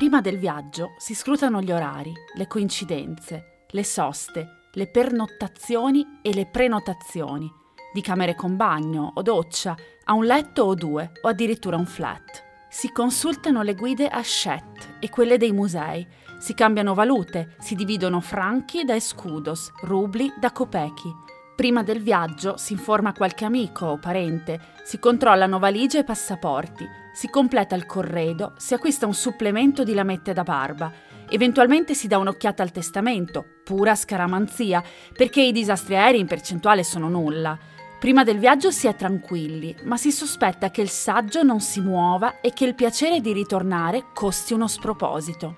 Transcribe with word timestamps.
Prima 0.00 0.22
del 0.22 0.38
viaggio 0.38 0.94
si 0.96 1.14
scrutano 1.14 1.60
gli 1.60 1.70
orari, 1.70 2.10
le 2.36 2.46
coincidenze, 2.46 3.66
le 3.68 3.84
soste, 3.84 4.68
le 4.72 4.86
pernottazioni 4.86 6.20
e 6.22 6.32
le 6.32 6.46
prenotazioni, 6.46 7.52
di 7.92 8.00
camere 8.00 8.34
con 8.34 8.56
bagno 8.56 9.12
o 9.14 9.20
doccia, 9.20 9.76
a 10.04 10.14
un 10.14 10.24
letto 10.24 10.62
o 10.62 10.74
due, 10.74 11.12
o 11.20 11.28
addirittura 11.28 11.76
un 11.76 11.84
flat. 11.84 12.42
Si 12.70 12.90
consultano 12.92 13.60
le 13.60 13.74
guide 13.74 14.08
a 14.08 14.22
Shet 14.22 14.96
e 15.00 15.10
quelle 15.10 15.36
dei 15.36 15.52
musei, 15.52 16.06
si 16.38 16.54
cambiano 16.54 16.94
valute, 16.94 17.56
si 17.58 17.74
dividono 17.74 18.20
franchi 18.20 18.84
da 18.84 18.94
escudos, 18.94 19.70
rubli 19.82 20.32
da 20.40 20.50
copechi. 20.50 21.14
Prima 21.54 21.82
del 21.82 22.00
viaggio 22.00 22.56
si 22.56 22.72
informa 22.72 23.12
qualche 23.12 23.44
amico 23.44 23.84
o 23.84 23.98
parente, 23.98 24.78
si 24.82 24.98
controllano 24.98 25.58
valigie 25.58 25.98
e 25.98 26.04
passaporti, 26.04 26.88
si 27.20 27.28
completa 27.28 27.74
il 27.74 27.84
corredo, 27.84 28.54
si 28.56 28.72
acquista 28.72 29.04
un 29.04 29.12
supplemento 29.12 29.84
di 29.84 29.92
lamette 29.92 30.32
da 30.32 30.42
barba, 30.42 30.90
eventualmente 31.28 31.92
si 31.92 32.06
dà 32.08 32.16
un'occhiata 32.16 32.62
al 32.62 32.72
testamento, 32.72 33.44
pura 33.62 33.94
scaramanzia, 33.94 34.82
perché 35.12 35.42
i 35.42 35.52
disastri 35.52 35.96
aerei 35.96 36.20
in 36.20 36.26
percentuale 36.26 36.82
sono 36.82 37.10
nulla. 37.10 37.58
Prima 37.98 38.24
del 38.24 38.38
viaggio 38.38 38.70
si 38.70 38.86
è 38.86 38.96
tranquilli, 38.96 39.76
ma 39.82 39.98
si 39.98 40.10
sospetta 40.10 40.70
che 40.70 40.80
il 40.80 40.88
saggio 40.88 41.42
non 41.42 41.60
si 41.60 41.82
muova 41.82 42.40
e 42.40 42.54
che 42.54 42.64
il 42.64 42.74
piacere 42.74 43.20
di 43.20 43.34
ritornare 43.34 44.06
costi 44.14 44.54
uno 44.54 44.66
sproposito. 44.66 45.56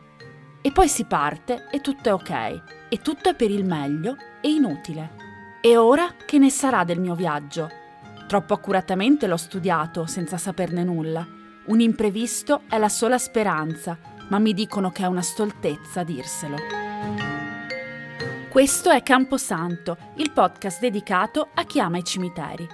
E 0.63 0.73
poi 0.73 0.89
si 0.89 1.05
parte 1.05 1.69
e 1.71 1.81
tutto 1.81 2.09
è 2.09 2.13
ok, 2.13 2.63
e 2.89 2.97
tutto 3.01 3.29
è 3.29 3.37
per 3.37 3.53
il 3.53 3.65
meglio 3.65 4.17
e 4.41 4.49
inutile. 4.49 5.11
E 5.61 5.77
ora 5.77 6.13
che 6.27 6.39
ne 6.39 6.51
sarà 6.51 6.83
del 6.83 6.99
mio 6.99 7.15
viaggio? 7.15 7.71
Troppo 8.27 8.53
accuratamente 8.53 9.29
l'ho 9.29 9.37
studiato 9.37 10.07
senza 10.07 10.39
saperne 10.39 10.83
nulla. 10.83 11.25
Un 11.65 11.79
imprevisto 11.79 12.63
è 12.69 12.77
la 12.77 12.89
sola 12.89 13.19
speranza, 13.19 13.97
ma 14.31 14.41
mi 14.41 14.53
dicono 14.53 14.91
che 14.91 15.05
è 15.05 15.07
una 15.07 15.23
stoltezza 15.23 16.03
dirselo. 16.03 16.57
Questo 18.49 18.91
è 18.91 19.01
Camposanto, 19.05 19.97
il 20.17 20.33
podcast 20.33 20.81
dedicato 20.81 21.51
a 21.55 21.63
chi 21.63 21.79
ama 21.79 21.99
i 21.99 22.05
cimiteri. 22.05 22.67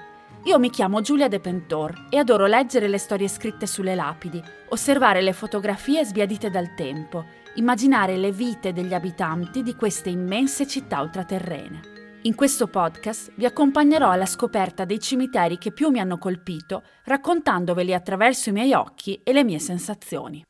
Io 0.44 0.58
mi 0.58 0.70
chiamo 0.70 1.02
Giulia 1.02 1.28
De 1.28 1.38
Pentor 1.38 2.06
e 2.08 2.16
adoro 2.16 2.46
leggere 2.46 2.88
le 2.88 2.96
storie 2.96 3.28
scritte 3.28 3.66
sulle 3.66 3.94
lapidi, 3.94 4.42
osservare 4.70 5.20
le 5.20 5.34
fotografie 5.34 6.04
sbiadite 6.06 6.48
dal 6.48 6.74
tempo, 6.74 7.26
immaginare 7.56 8.16
le 8.16 8.32
vite 8.32 8.72
degli 8.72 8.94
abitanti 8.94 9.62
di 9.62 9.74
queste 9.74 10.08
immense 10.08 10.66
città 10.66 11.02
ultraterrene. 11.02 11.97
In 12.22 12.34
questo 12.34 12.66
podcast 12.66 13.32
vi 13.36 13.44
accompagnerò 13.44 14.10
alla 14.10 14.26
scoperta 14.26 14.84
dei 14.84 14.98
cimiteri 14.98 15.56
che 15.56 15.72
più 15.72 15.88
mi 15.90 16.00
hanno 16.00 16.18
colpito, 16.18 16.82
raccontandoveli 17.04 17.94
attraverso 17.94 18.48
i 18.48 18.52
miei 18.52 18.72
occhi 18.72 19.20
e 19.22 19.32
le 19.32 19.44
mie 19.44 19.60
sensazioni. 19.60 20.44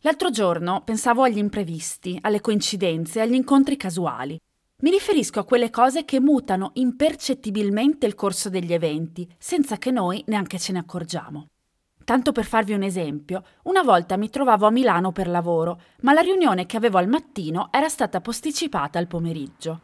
L'altro 0.00 0.30
giorno 0.30 0.82
pensavo 0.84 1.22
agli 1.22 1.38
imprevisti, 1.38 2.18
alle 2.20 2.42
coincidenze, 2.42 3.22
agli 3.22 3.32
incontri 3.32 3.78
casuali. 3.78 4.38
Mi 4.80 4.90
riferisco 4.90 5.40
a 5.40 5.44
quelle 5.44 5.70
cose 5.70 6.04
che 6.04 6.20
mutano 6.20 6.72
impercettibilmente 6.74 8.04
il 8.04 8.14
corso 8.14 8.50
degli 8.50 8.74
eventi, 8.74 9.26
senza 9.38 9.78
che 9.78 9.90
noi 9.90 10.22
neanche 10.26 10.58
ce 10.58 10.72
ne 10.72 10.80
accorgiamo. 10.80 11.46
Tanto 12.04 12.32
per 12.32 12.44
farvi 12.44 12.72
un 12.72 12.82
esempio, 12.82 13.44
una 13.64 13.82
volta 13.82 14.16
mi 14.16 14.28
trovavo 14.28 14.66
a 14.66 14.70
Milano 14.70 15.12
per 15.12 15.28
lavoro, 15.28 15.80
ma 16.00 16.12
la 16.12 16.20
riunione 16.20 16.66
che 16.66 16.76
avevo 16.76 16.98
al 16.98 17.08
mattino 17.08 17.68
era 17.70 17.88
stata 17.88 18.20
posticipata 18.20 18.98
al 18.98 19.06
pomeriggio. 19.06 19.80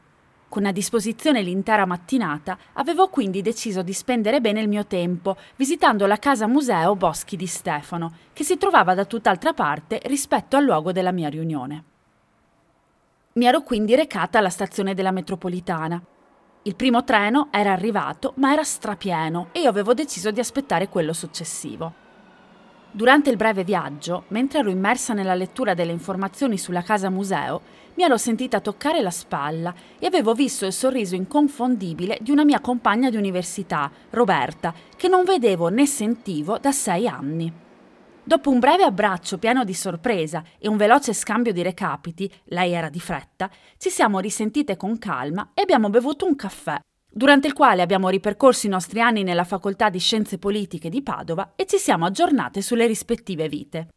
Con 0.48 0.64
a 0.64 0.72
disposizione 0.72 1.42
l'intera 1.42 1.84
mattinata, 1.84 2.56
avevo 2.74 3.08
quindi 3.08 3.42
deciso 3.42 3.82
di 3.82 3.92
spendere 3.92 4.40
bene 4.40 4.60
il 4.60 4.68
mio 4.68 4.86
tempo 4.86 5.36
visitando 5.56 6.06
la 6.06 6.16
casa 6.16 6.46
museo 6.46 6.96
Boschi 6.96 7.36
di 7.36 7.46
Stefano, 7.46 8.12
che 8.32 8.44
si 8.44 8.56
trovava 8.56 8.94
da 8.94 9.04
tutt'altra 9.04 9.52
parte 9.52 10.00
rispetto 10.04 10.56
al 10.56 10.64
luogo 10.64 10.90
della 10.90 11.12
mia 11.12 11.28
riunione. 11.28 11.84
Mi 13.34 13.44
ero 13.44 13.60
quindi 13.60 13.94
recata 13.94 14.38
alla 14.38 14.48
stazione 14.48 14.94
della 14.94 15.12
metropolitana. 15.12 16.02
Il 16.62 16.74
primo 16.74 17.04
treno 17.04 17.48
era 17.50 17.72
arrivato, 17.72 18.32
ma 18.36 18.52
era 18.52 18.64
strapieno 18.64 19.48
e 19.52 19.60
io 19.60 19.68
avevo 19.68 19.92
deciso 19.92 20.30
di 20.30 20.40
aspettare 20.40 20.88
quello 20.88 21.12
successivo. 21.12 22.06
Durante 22.98 23.30
il 23.30 23.36
breve 23.36 23.62
viaggio, 23.62 24.24
mentre 24.30 24.58
ero 24.58 24.70
immersa 24.70 25.14
nella 25.14 25.36
lettura 25.36 25.72
delle 25.72 25.92
informazioni 25.92 26.58
sulla 26.58 26.82
casa 26.82 27.10
museo, 27.10 27.60
mi 27.94 28.02
ero 28.02 28.16
sentita 28.16 28.58
toccare 28.58 29.00
la 29.02 29.12
spalla 29.12 29.72
e 30.00 30.06
avevo 30.06 30.34
visto 30.34 30.66
il 30.66 30.72
sorriso 30.72 31.14
inconfondibile 31.14 32.18
di 32.20 32.32
una 32.32 32.42
mia 32.42 32.58
compagna 32.58 33.08
di 33.08 33.16
università, 33.16 33.88
Roberta, 34.10 34.74
che 34.96 35.06
non 35.06 35.22
vedevo 35.22 35.68
né 35.68 35.86
sentivo 35.86 36.58
da 36.58 36.72
sei 36.72 37.06
anni. 37.06 37.52
Dopo 38.24 38.50
un 38.50 38.58
breve 38.58 38.82
abbraccio 38.82 39.38
pieno 39.38 39.62
di 39.62 39.74
sorpresa 39.74 40.42
e 40.58 40.66
un 40.66 40.76
veloce 40.76 41.12
scambio 41.12 41.52
di 41.52 41.62
recapiti, 41.62 42.28
lei 42.46 42.72
era 42.72 42.88
di 42.88 42.98
fretta, 42.98 43.48
ci 43.76 43.90
siamo 43.90 44.18
risentite 44.18 44.76
con 44.76 44.98
calma 44.98 45.50
e 45.54 45.62
abbiamo 45.62 45.88
bevuto 45.88 46.26
un 46.26 46.34
caffè 46.34 46.80
durante 47.10 47.46
il 47.46 47.52
quale 47.52 47.82
abbiamo 47.82 48.08
ripercorso 48.08 48.66
i 48.66 48.70
nostri 48.70 49.00
anni 49.00 49.22
nella 49.22 49.44
Facoltà 49.44 49.88
di 49.88 49.98
Scienze 49.98 50.38
Politiche 50.38 50.88
di 50.88 51.02
Padova 51.02 51.52
e 51.56 51.66
ci 51.66 51.78
siamo 51.78 52.04
aggiornate 52.06 52.62
sulle 52.62 52.86
rispettive 52.86 53.48
vite. 53.48 53.88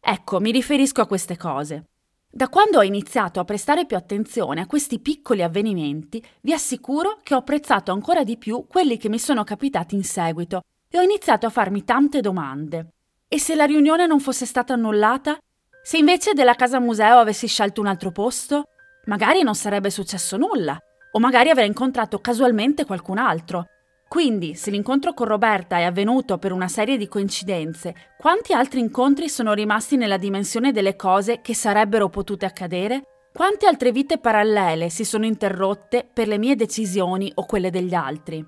Ecco, 0.00 0.38
mi 0.40 0.50
riferisco 0.50 1.00
a 1.00 1.06
queste 1.06 1.36
cose. 1.36 1.86
Da 2.30 2.48
quando 2.48 2.78
ho 2.78 2.82
iniziato 2.82 3.40
a 3.40 3.44
prestare 3.44 3.86
più 3.86 3.96
attenzione 3.96 4.60
a 4.60 4.66
questi 4.66 4.98
piccoli 4.98 5.42
avvenimenti, 5.42 6.22
vi 6.42 6.52
assicuro 6.52 7.18
che 7.22 7.34
ho 7.34 7.38
apprezzato 7.38 7.92
ancora 7.92 8.24
di 8.24 8.36
più 8.36 8.66
quelli 8.68 8.98
che 8.98 9.08
mi 9.08 9.18
sono 9.18 9.44
capitati 9.44 9.94
in 9.94 10.04
seguito 10.04 10.62
e 10.88 10.98
ho 10.98 11.02
iniziato 11.02 11.46
a 11.46 11.50
farmi 11.50 11.84
tante 11.84 12.20
domande. 12.20 12.88
E 13.28 13.38
se 13.38 13.54
la 13.54 13.64
riunione 13.64 14.06
non 14.06 14.20
fosse 14.20 14.46
stata 14.46 14.74
annullata? 14.74 15.38
Se 15.82 15.96
invece 15.96 16.32
della 16.34 16.54
casa 16.54 16.80
museo 16.80 17.18
avessi 17.18 17.46
scelto 17.46 17.80
un 17.80 17.86
altro 17.86 18.10
posto? 18.10 18.64
Magari 19.06 19.42
non 19.42 19.54
sarebbe 19.54 19.90
successo 19.90 20.36
nulla 20.36 20.78
o 21.16 21.20
magari 21.20 21.50
avrei 21.50 21.66
incontrato 21.66 22.18
casualmente 22.18 22.84
qualcun 22.84 23.18
altro. 23.18 23.66
Quindi, 24.08 24.54
se 24.54 24.70
l'incontro 24.70 25.12
con 25.12 25.26
Roberta 25.26 25.78
è 25.78 25.82
avvenuto 25.82 26.38
per 26.38 26.52
una 26.52 26.68
serie 26.68 26.96
di 26.96 27.08
coincidenze, 27.08 28.12
quanti 28.18 28.52
altri 28.52 28.80
incontri 28.80 29.28
sono 29.28 29.54
rimasti 29.54 29.96
nella 29.96 30.18
dimensione 30.18 30.72
delle 30.72 30.94
cose 30.94 31.40
che 31.40 31.54
sarebbero 31.54 32.08
potute 32.08 32.46
accadere? 32.46 33.02
Quante 33.32 33.66
altre 33.66 33.90
vite 33.90 34.18
parallele 34.18 34.90
si 34.90 35.04
sono 35.04 35.24
interrotte 35.24 36.08
per 36.12 36.28
le 36.28 36.38
mie 36.38 36.54
decisioni 36.54 37.32
o 37.34 37.44
quelle 37.46 37.70
degli 37.70 37.94
altri? 37.94 38.44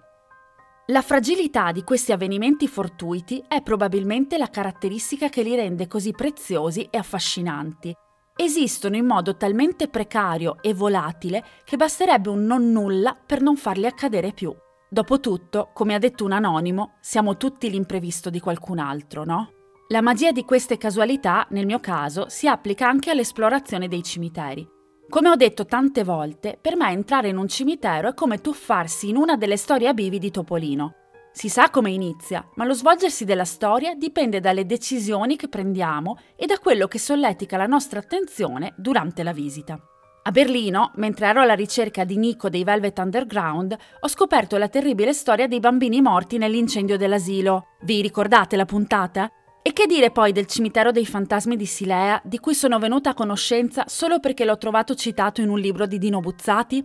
La 0.89 1.03
fragilità 1.03 1.73
di 1.73 1.83
questi 1.83 2.13
avvenimenti 2.13 2.69
fortuiti 2.69 3.43
è 3.49 3.61
probabilmente 3.63 4.39
la 4.39 4.49
caratteristica 4.49 5.29
che 5.29 5.43
li 5.43 5.57
rende 5.57 5.89
così 5.89 6.13
preziosi 6.13 6.87
e 6.89 6.99
affascinanti 6.99 7.93
esistono 8.37 8.97
in 8.97 9.07
modo 9.07 9.37
talmente 9.37 9.89
precario 9.89 10.59
e 10.61 10.75
volatile 10.75 11.43
che 11.65 11.77
basterebbe 11.77 12.29
un 12.29 12.45
non 12.45 12.71
nulla 12.71 13.17
per 13.17 13.41
non 13.41 13.57
farli 13.57 13.87
accadere 13.87 14.33
più. 14.33 14.55
Dopotutto, 14.89 15.71
come 15.73 15.95
ha 15.95 15.99
detto 15.99 16.25
un 16.25 16.33
anonimo, 16.33 16.95
siamo 17.01 17.37
tutti 17.37 17.69
l'imprevisto 17.71 18.31
di 18.31 18.39
qualcun 18.39 18.79
altro, 18.79 19.25
no? 19.25 19.51
La 19.89 20.01
magia 20.01 20.33
di 20.33 20.45
queste 20.45 20.79
casualità, 20.79 21.47
nel 21.51 21.67
mio 21.67 21.81
caso, 21.81 22.29
si 22.29 22.49
applica 22.49 22.89
anche 22.89 23.11
all'esplorazione 23.11 23.89
dei 23.89 24.03
cimiteri. 24.03 24.67
Come 25.09 25.29
ho 25.29 25.37
detto 25.37 25.65
tante 25.65 26.03
volte, 26.03 26.59
per 26.61 26.77
me 26.77 26.91
entrare 26.91 27.29
in 27.29 27.37
un 27.37 27.47
cimitero 27.47 28.09
è 28.09 28.15
come 28.15 28.41
tuffarsi 28.41 29.09
in 29.09 29.17
una 29.17 29.37
delle 29.37 29.57
storie 29.57 29.87
a 29.87 29.95
bivi 29.95 30.19
di 30.19 30.33
Topolino. 30.33 31.06
Si 31.37 31.51
sa 31.51 31.69
come 31.69 31.91
inizia, 31.91 32.49
ma 32.55 32.65
lo 32.65 32.73
svolgersi 32.73 33.27
della 33.27 33.45
storia 33.45 33.95
dipende 33.95 34.41
dalle 34.41 34.65
decisioni 34.65 35.37
che 35.37 35.51
prendiamo 35.51 36.17
e 36.35 36.47
da 36.47 36.59
quello 36.59 36.87
che 36.87 36.99
solletica 36.99 37.59
la 37.59 37.67
nostra 37.67 38.01
attenzione 38.01 38.73
durante 38.79 39.23
la 39.23 39.35
visita. 39.35 39.79
A 40.23 40.31
Berlino, 40.31 40.93
mentre 40.95 41.27
ero 41.27 41.43
alla 41.43 41.53
ricerca 41.53 42.05
di 42.05 42.17
Nico 42.17 42.49
dei 42.49 42.65
Velvet 42.65 42.99
Underground, 43.01 43.77
ho 44.01 44.09
scoperto 44.09 44.57
la 44.57 44.69
terribile 44.69 45.13
storia 45.13 45.47
dei 45.47 45.61
bambini 45.61 46.01
morti 46.01 46.39
nell'incendio 46.39 46.97
dell'asilo. 46.97 47.67
Vi 47.83 48.01
ricordate 48.01 48.57
la 48.57 48.65
puntata? 48.65 49.31
E 49.61 49.75
che 49.75 49.85
dire 49.85 50.11
poi 50.13 50.33
del 50.33 50.47
cimitero 50.47 50.91
dei 50.91 51.05
fantasmi 51.05 51.55
di 51.55 51.67
Silea, 51.67 52.19
di 52.25 52.39
cui 52.39 52.55
sono 52.55 52.79
venuta 52.79 53.11
a 53.11 53.15
conoscenza 53.15 53.85
solo 53.89 54.21
perché 54.21 54.47
l'ho 54.47 54.57
trovato 54.57 54.95
citato 54.95 55.43
in 55.43 55.51
un 55.51 55.59
libro 55.59 55.85
di 55.85 55.99
Dino 55.99 56.21
Buzzati? 56.21 56.83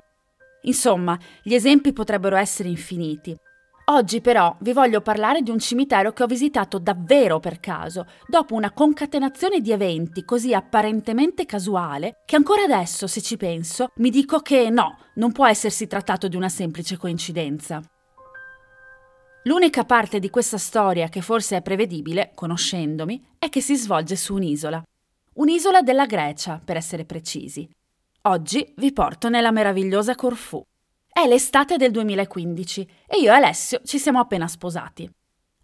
Insomma, 0.63 1.17
gli 1.41 1.53
esempi 1.53 1.93
potrebbero 1.93 2.35
essere 2.35 2.67
infiniti. 2.67 3.33
Oggi 3.91 4.21
però 4.21 4.55
vi 4.61 4.71
voglio 4.71 5.01
parlare 5.01 5.41
di 5.41 5.49
un 5.49 5.59
cimitero 5.59 6.13
che 6.13 6.23
ho 6.23 6.25
visitato 6.25 6.79
davvero 6.79 7.41
per 7.41 7.59
caso, 7.59 8.05
dopo 8.25 8.55
una 8.55 8.71
concatenazione 8.71 9.59
di 9.59 9.73
eventi 9.73 10.23
così 10.23 10.53
apparentemente 10.53 11.45
casuale 11.45 12.21
che 12.25 12.37
ancora 12.37 12.63
adesso, 12.63 13.05
se 13.05 13.21
ci 13.21 13.35
penso, 13.35 13.89
mi 13.95 14.09
dico 14.09 14.39
che 14.39 14.69
no, 14.69 14.97
non 15.15 15.33
può 15.33 15.45
essersi 15.45 15.87
trattato 15.87 16.29
di 16.29 16.37
una 16.37 16.47
semplice 16.47 16.95
coincidenza. 16.95 17.81
L'unica 19.43 19.83
parte 19.83 20.19
di 20.19 20.29
questa 20.29 20.57
storia 20.57 21.09
che 21.09 21.19
forse 21.19 21.57
è 21.57 21.61
prevedibile, 21.61 22.31
conoscendomi, 22.33 23.21
è 23.37 23.49
che 23.49 23.59
si 23.59 23.75
svolge 23.75 24.15
su 24.15 24.35
un'isola. 24.35 24.81
Un'isola 25.33 25.81
della 25.81 26.05
Grecia, 26.05 26.61
per 26.63 26.77
essere 26.77 27.03
precisi. 27.03 27.69
Oggi 28.21 28.73
vi 28.77 28.93
porto 28.93 29.27
nella 29.27 29.51
meravigliosa 29.51 30.15
Corfù. 30.15 30.63
È 31.13 31.27
l'estate 31.27 31.75
del 31.75 31.91
2015 31.91 32.87
e 33.05 33.19
io 33.19 33.33
e 33.33 33.35
Alessio 33.35 33.81
ci 33.83 33.99
siamo 33.99 34.19
appena 34.19 34.47
sposati. 34.47 35.07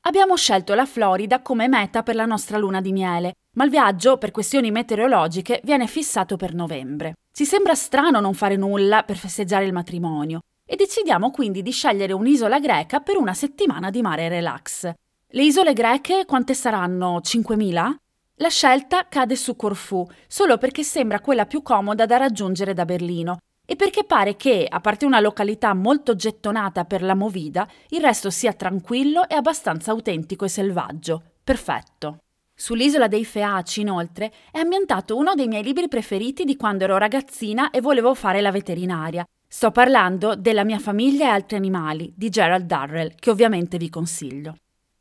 Abbiamo 0.02 0.36
scelto 0.36 0.74
la 0.74 0.86
Florida 0.86 1.42
come 1.42 1.70
meta 1.70 2.04
per 2.04 2.16
la 2.16 2.26
nostra 2.26 2.58
luna 2.58 2.82
di 2.82 2.92
miele, 2.92 3.32
ma 3.54 3.64
il 3.64 3.70
viaggio, 3.70 4.18
per 4.18 4.32
questioni 4.32 4.72
meteorologiche, 4.72 5.62
viene 5.64 5.88
fissato 5.88 6.36
per 6.36 6.54
novembre. 6.54 7.14
Ci 7.32 7.46
sembra 7.46 7.76
strano 7.76 8.20
non 8.20 8.34
fare 8.34 8.58
nulla 8.58 9.04
per 9.04 9.16
festeggiare 9.16 9.64
il 9.64 9.72
matrimonio, 9.72 10.42
e 10.66 10.76
decidiamo 10.76 11.32
quindi 11.32 11.64
di 11.64 11.72
scegliere 11.72 12.12
un'isola 12.12 12.60
greca 12.60 13.00
per 13.00 13.16
una 13.16 13.34
settimana 13.34 13.90
di 13.90 14.02
mare 14.02 14.28
relax. 14.28 14.92
Le 15.28 15.44
isole 15.44 15.72
greche 15.72 16.26
quante 16.26 16.54
saranno? 16.54 17.20
5.000? 17.24 17.96
La 18.36 18.50
scelta 18.50 19.08
cade 19.08 19.38
su 19.38 19.56
Corfù, 19.56 20.06
solo 20.28 20.58
perché 20.58 20.84
sembra 20.84 21.22
quella 21.22 21.46
più 21.46 21.62
comoda 21.62 22.06
da 22.06 22.18
raggiungere 22.18 22.74
da 22.74 22.84
Berlino 22.84 23.38
e 23.70 23.76
perché 23.76 24.06
pare 24.06 24.38
che, 24.38 24.66
a 24.68 24.80
parte 24.80 25.06
una 25.06 25.20
località 25.20 25.74
molto 25.74 26.16
gettonata 26.16 26.86
per 26.86 27.04
la 27.04 27.14
movida, 27.14 27.68
il 27.90 28.00
resto 28.00 28.30
sia 28.30 28.54
tranquillo 28.54 29.28
e 29.28 29.36
abbastanza 29.36 29.92
autentico 29.92 30.46
e 30.46 30.50
selvaggio. 30.50 31.22
Perfetto. 31.44 32.20
Sull'isola 32.56 33.08
dei 33.08 33.26
Feaci, 33.26 33.82
inoltre, 33.82 34.32
è 34.52 34.60
ambientato 34.60 35.18
uno 35.18 35.36
dei 35.36 35.48
miei 35.48 35.64
libri 35.64 35.90
preferiti 35.90 36.46
di 36.46 36.56
quando 36.56 36.86
ero 36.86 36.98
ragazzina 36.98 37.70
e 37.70 37.82
volevo 37.82 38.16
fare 38.16 38.40
la 38.40 38.52
veterinaria, 38.52 39.24
Sto 39.50 39.72
parlando 39.72 40.36
della 40.36 40.66
mia 40.66 40.78
famiglia 40.78 41.28
e 41.28 41.30
altri 41.30 41.56
animali 41.56 42.12
di 42.14 42.28
Gerald 42.28 42.66
Darrell, 42.66 43.16
che 43.16 43.30
ovviamente 43.30 43.78
vi 43.78 43.90
consiglio. 43.90 44.58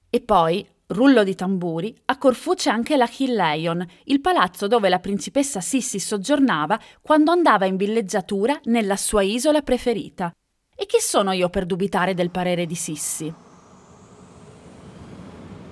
E 0.08 0.20
poi, 0.20 0.64
rullo 0.88 1.24
di 1.24 1.34
tamburi, 1.34 1.94
a 2.06 2.18
Corfù 2.18 2.54
c'è 2.54 2.70
anche 2.70 2.96
la 2.96 3.08
Hill 3.16 3.34
Lion, 3.34 3.84
il 4.04 4.20
palazzo 4.20 4.66
dove 4.66 4.88
la 4.88 5.00
principessa 5.00 5.60
Sissi 5.60 5.98
soggiornava 5.98 6.78
quando 7.00 7.32
andava 7.32 7.66
in 7.66 7.76
villeggiatura 7.76 8.58
nella 8.64 8.96
sua 8.96 9.22
isola 9.22 9.62
preferita. 9.62 10.32
E 10.74 10.86
chi 10.86 10.98
sono 11.00 11.32
io 11.32 11.48
per 11.48 11.66
dubitare 11.66 12.14
del 12.14 12.30
parere 12.30 12.66
di 12.66 12.74
Sissi? 12.74 13.32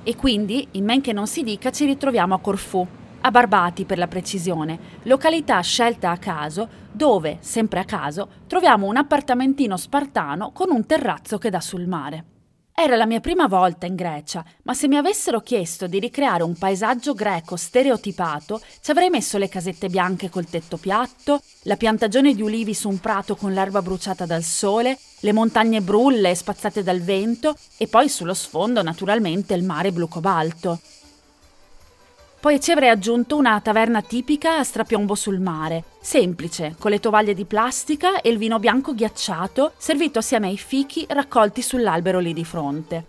E 0.06 0.16
quindi, 0.16 0.68
in 0.72 0.84
men 0.84 1.00
che 1.00 1.12
non 1.12 1.26
si 1.26 1.42
dica, 1.42 1.70
ci 1.70 1.86
ritroviamo 1.86 2.34
a 2.34 2.40
Corfù, 2.40 2.86
a 3.20 3.30
Barbati 3.30 3.84
per 3.84 3.98
la 3.98 4.08
precisione, 4.08 4.78
località 5.04 5.60
scelta 5.60 6.10
a 6.10 6.18
caso 6.18 6.82
dove, 6.92 7.38
sempre 7.40 7.80
a 7.80 7.84
caso, 7.84 8.28
troviamo 8.46 8.86
un 8.86 8.96
appartamentino 8.96 9.76
spartano 9.76 10.52
con 10.52 10.70
un 10.70 10.84
terrazzo 10.86 11.38
che 11.38 11.50
dà 11.50 11.60
sul 11.60 11.86
mare. 11.86 12.33
Era 12.76 12.96
la 12.96 13.06
mia 13.06 13.20
prima 13.20 13.46
volta 13.46 13.86
in 13.86 13.94
Grecia, 13.94 14.44
ma 14.64 14.74
se 14.74 14.88
mi 14.88 14.96
avessero 14.96 15.40
chiesto 15.40 15.86
di 15.86 16.00
ricreare 16.00 16.42
un 16.42 16.58
paesaggio 16.58 17.14
greco 17.14 17.54
stereotipato, 17.54 18.60
ci 18.82 18.90
avrei 18.90 19.10
messo 19.10 19.38
le 19.38 19.48
casette 19.48 19.88
bianche 19.88 20.28
col 20.28 20.46
tetto 20.46 20.76
piatto, 20.76 21.40
la 21.62 21.76
piantagione 21.76 22.34
di 22.34 22.42
ulivi 22.42 22.74
su 22.74 22.88
un 22.88 22.98
prato 22.98 23.36
con 23.36 23.52
l'erba 23.52 23.80
bruciata 23.80 24.26
dal 24.26 24.42
sole, 24.42 24.98
le 25.20 25.32
montagne 25.32 25.82
brulle 25.82 26.34
spazzate 26.34 26.82
dal 26.82 27.00
vento 27.00 27.54
e 27.76 27.86
poi 27.86 28.08
sullo 28.08 28.34
sfondo 28.34 28.82
naturalmente 28.82 29.54
il 29.54 29.62
mare 29.62 29.92
blu 29.92 30.08
cobalto. 30.08 30.80
Poi 32.44 32.60
ci 32.60 32.72
avrei 32.72 32.90
aggiunto 32.90 33.38
una 33.38 33.58
taverna 33.62 34.02
tipica 34.02 34.58
a 34.58 34.64
strapiombo 34.64 35.14
sul 35.14 35.40
mare, 35.40 35.84
semplice, 35.98 36.76
con 36.78 36.90
le 36.90 37.00
tovaglie 37.00 37.32
di 37.32 37.46
plastica 37.46 38.20
e 38.20 38.28
il 38.28 38.36
vino 38.36 38.58
bianco 38.58 38.92
ghiacciato, 38.92 39.72
servito 39.78 40.18
assieme 40.18 40.48
ai 40.48 40.58
fichi 40.58 41.06
raccolti 41.08 41.62
sull'albero 41.62 42.18
lì 42.18 42.34
di 42.34 42.44
fronte. 42.44 43.04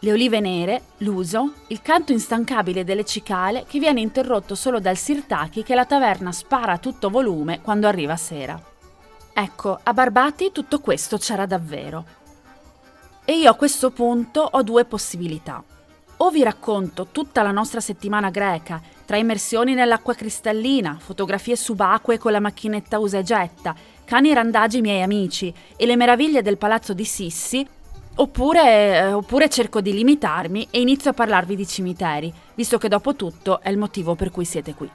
Le 0.00 0.10
olive 0.10 0.40
nere, 0.40 0.82
l'uso, 0.98 1.52
il 1.68 1.82
canto 1.82 2.10
instancabile 2.10 2.82
delle 2.82 3.04
cicale 3.04 3.64
che 3.68 3.78
viene 3.78 4.00
interrotto 4.00 4.56
solo 4.56 4.80
dal 4.80 4.96
sirtaki 4.96 5.62
che 5.62 5.76
la 5.76 5.86
taverna 5.86 6.32
spara 6.32 6.72
a 6.72 6.78
tutto 6.78 7.10
volume 7.10 7.60
quando 7.60 7.86
arriva 7.86 8.16
sera. 8.16 8.60
Ecco, 9.34 9.78
a 9.80 9.92
Barbati 9.92 10.50
tutto 10.50 10.80
questo 10.80 11.16
c'era 11.16 11.46
davvero. 11.46 12.04
E 13.24 13.38
io 13.38 13.52
a 13.52 13.54
questo 13.54 13.92
punto 13.92 14.40
ho 14.40 14.62
due 14.64 14.84
possibilità 14.84 15.62
o 16.24 16.30
vi 16.30 16.44
racconto 16.44 17.08
tutta 17.10 17.42
la 17.42 17.50
nostra 17.50 17.80
settimana 17.80 18.30
greca, 18.30 18.80
tra 19.04 19.16
immersioni 19.16 19.74
nell'acqua 19.74 20.14
cristallina, 20.14 20.96
fotografie 21.00 21.56
subacquee 21.56 22.18
con 22.18 22.30
la 22.30 22.38
macchinetta 22.38 23.00
usa 23.00 23.18
e 23.18 23.22
getta, 23.24 23.74
cani 24.04 24.32
randagi 24.32 24.80
miei 24.80 25.02
amici 25.02 25.52
e 25.76 25.84
le 25.84 25.96
meraviglie 25.96 26.40
del 26.40 26.58
palazzo 26.58 26.94
di 26.94 27.04
Sissi, 27.04 27.66
oppure, 28.14 28.98
eh, 28.98 29.12
oppure 29.12 29.48
cerco 29.48 29.80
di 29.80 29.92
limitarmi 29.92 30.68
e 30.70 30.80
inizio 30.80 31.10
a 31.10 31.14
parlarvi 31.14 31.56
di 31.56 31.66
cimiteri, 31.66 32.32
visto 32.54 32.78
che 32.78 32.86
dopo 32.88 33.16
tutto 33.16 33.60
è 33.60 33.68
il 33.68 33.78
motivo 33.78 34.14
per 34.14 34.30
cui 34.30 34.44
siete 34.44 34.74
qui. 34.74 34.88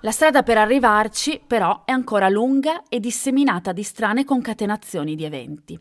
La 0.00 0.10
strada 0.12 0.42
per 0.42 0.56
arrivarci, 0.56 1.42
però, 1.46 1.82
è 1.84 1.92
ancora 1.92 2.30
lunga 2.30 2.82
e 2.88 3.00
disseminata 3.00 3.72
di 3.72 3.82
strane 3.82 4.24
concatenazioni 4.24 5.14
di 5.14 5.24
eventi. 5.24 5.78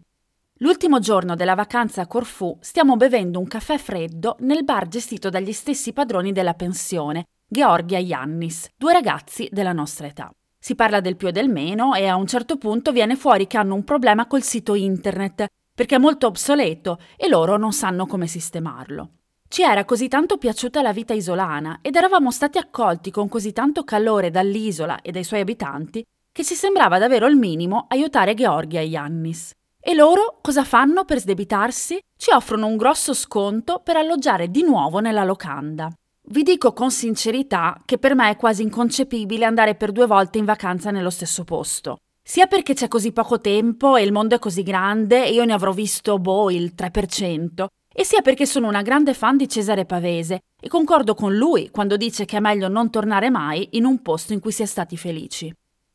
L'ultimo 0.63 0.99
giorno 0.99 1.35
della 1.35 1.55
vacanza 1.55 2.03
a 2.03 2.07
Corfù 2.07 2.55
stiamo 2.61 2.95
bevendo 2.95 3.37
un 3.37 3.47
caffè 3.47 3.77
freddo 3.77 4.37
nel 4.39 4.63
bar 4.63 4.87
gestito 4.87 5.29
dagli 5.29 5.51
stessi 5.51 5.91
padroni 5.91 6.31
della 6.31 6.53
pensione, 6.53 7.25
Georgia 7.45 7.97
e 7.97 8.03
Yannis, 8.03 8.69
due 8.77 8.93
ragazzi 8.93 9.49
della 9.51 9.73
nostra 9.73 10.07
età. 10.07 10.33
Si 10.57 10.73
parla 10.73 11.01
del 11.01 11.17
più 11.17 11.27
e 11.27 11.33
del 11.33 11.49
meno 11.49 11.95
e 11.95 12.07
a 12.07 12.15
un 12.15 12.25
certo 12.27 12.55
punto 12.55 12.93
viene 12.93 13.17
fuori 13.17 13.45
che 13.45 13.57
hanno 13.57 13.75
un 13.75 13.83
problema 13.83 14.25
col 14.25 14.41
sito 14.41 14.73
internet, 14.73 15.47
perché 15.75 15.95
è 15.95 15.99
molto 15.99 16.27
obsoleto 16.27 16.97
e 17.17 17.27
loro 17.27 17.57
non 17.57 17.73
sanno 17.73 18.05
come 18.05 18.27
sistemarlo. 18.27 19.09
Ci 19.49 19.63
era 19.63 19.83
così 19.83 20.07
tanto 20.07 20.37
piaciuta 20.37 20.81
la 20.81 20.93
vita 20.93 21.13
isolana 21.13 21.79
ed 21.81 21.97
eravamo 21.97 22.31
stati 22.31 22.57
accolti 22.57 23.11
con 23.11 23.27
così 23.27 23.51
tanto 23.51 23.83
calore 23.83 24.31
dall'isola 24.31 25.01
e 25.01 25.11
dai 25.11 25.25
suoi 25.25 25.41
abitanti 25.41 26.05
che 26.31 26.45
ci 26.45 26.55
sembrava 26.55 26.99
davvero 26.99 27.27
il 27.27 27.35
minimo 27.35 27.85
aiutare 27.89 28.33
Georgia 28.33 28.79
e 28.79 28.85
Yannis. 28.85 29.53
E 29.85 29.93
loro 29.93 30.37
cosa 30.39 30.63
fanno 30.63 31.03
per 31.03 31.19
sdebitarsi? 31.19 31.99
Ci 32.17 32.31
offrono 32.31 32.67
un 32.67 32.77
grosso 32.77 33.13
sconto 33.13 33.81
per 33.83 33.97
alloggiare 33.97 34.49
di 34.49 34.63
nuovo 34.63 34.99
nella 34.99 35.25
locanda. 35.25 35.91
Vi 36.27 36.41
dico 36.41 36.71
con 36.71 36.89
sincerità 36.89 37.81
che 37.83 37.97
per 37.97 38.15
me 38.15 38.29
è 38.29 38.37
quasi 38.37 38.61
inconcepibile 38.61 39.43
andare 39.43 39.75
per 39.75 39.91
due 39.91 40.07
volte 40.07 40.37
in 40.37 40.45
vacanza 40.45 40.89
nello 40.89 41.09
stesso 41.09 41.43
posto. 41.43 41.97
Sia 42.23 42.47
perché 42.47 42.73
c'è 42.73 42.87
così 42.87 43.11
poco 43.11 43.41
tempo 43.41 43.97
e 43.97 44.03
il 44.03 44.13
mondo 44.13 44.35
è 44.35 44.39
così 44.39 44.63
grande 44.63 45.25
e 45.25 45.33
io 45.33 45.43
ne 45.43 45.51
avrò 45.51 45.73
visto, 45.73 46.17
boh, 46.17 46.49
il 46.49 46.71
3%, 46.77 47.65
e 47.93 48.05
sia 48.05 48.21
perché 48.21 48.45
sono 48.45 48.69
una 48.69 48.83
grande 48.83 49.13
fan 49.13 49.35
di 49.35 49.49
Cesare 49.49 49.83
Pavese 49.83 50.39
e 50.61 50.69
concordo 50.69 51.13
con 51.13 51.35
lui 51.35 51.69
quando 51.71 51.97
dice 51.97 52.23
che 52.23 52.37
è 52.37 52.39
meglio 52.39 52.69
non 52.69 52.89
tornare 52.89 53.29
mai 53.29 53.67
in 53.71 53.83
un 53.83 54.01
posto 54.01 54.31
in 54.31 54.39
cui 54.39 54.53
si 54.53 54.61
è 54.61 54.65
stati 54.65 54.95
felici. 54.95 55.53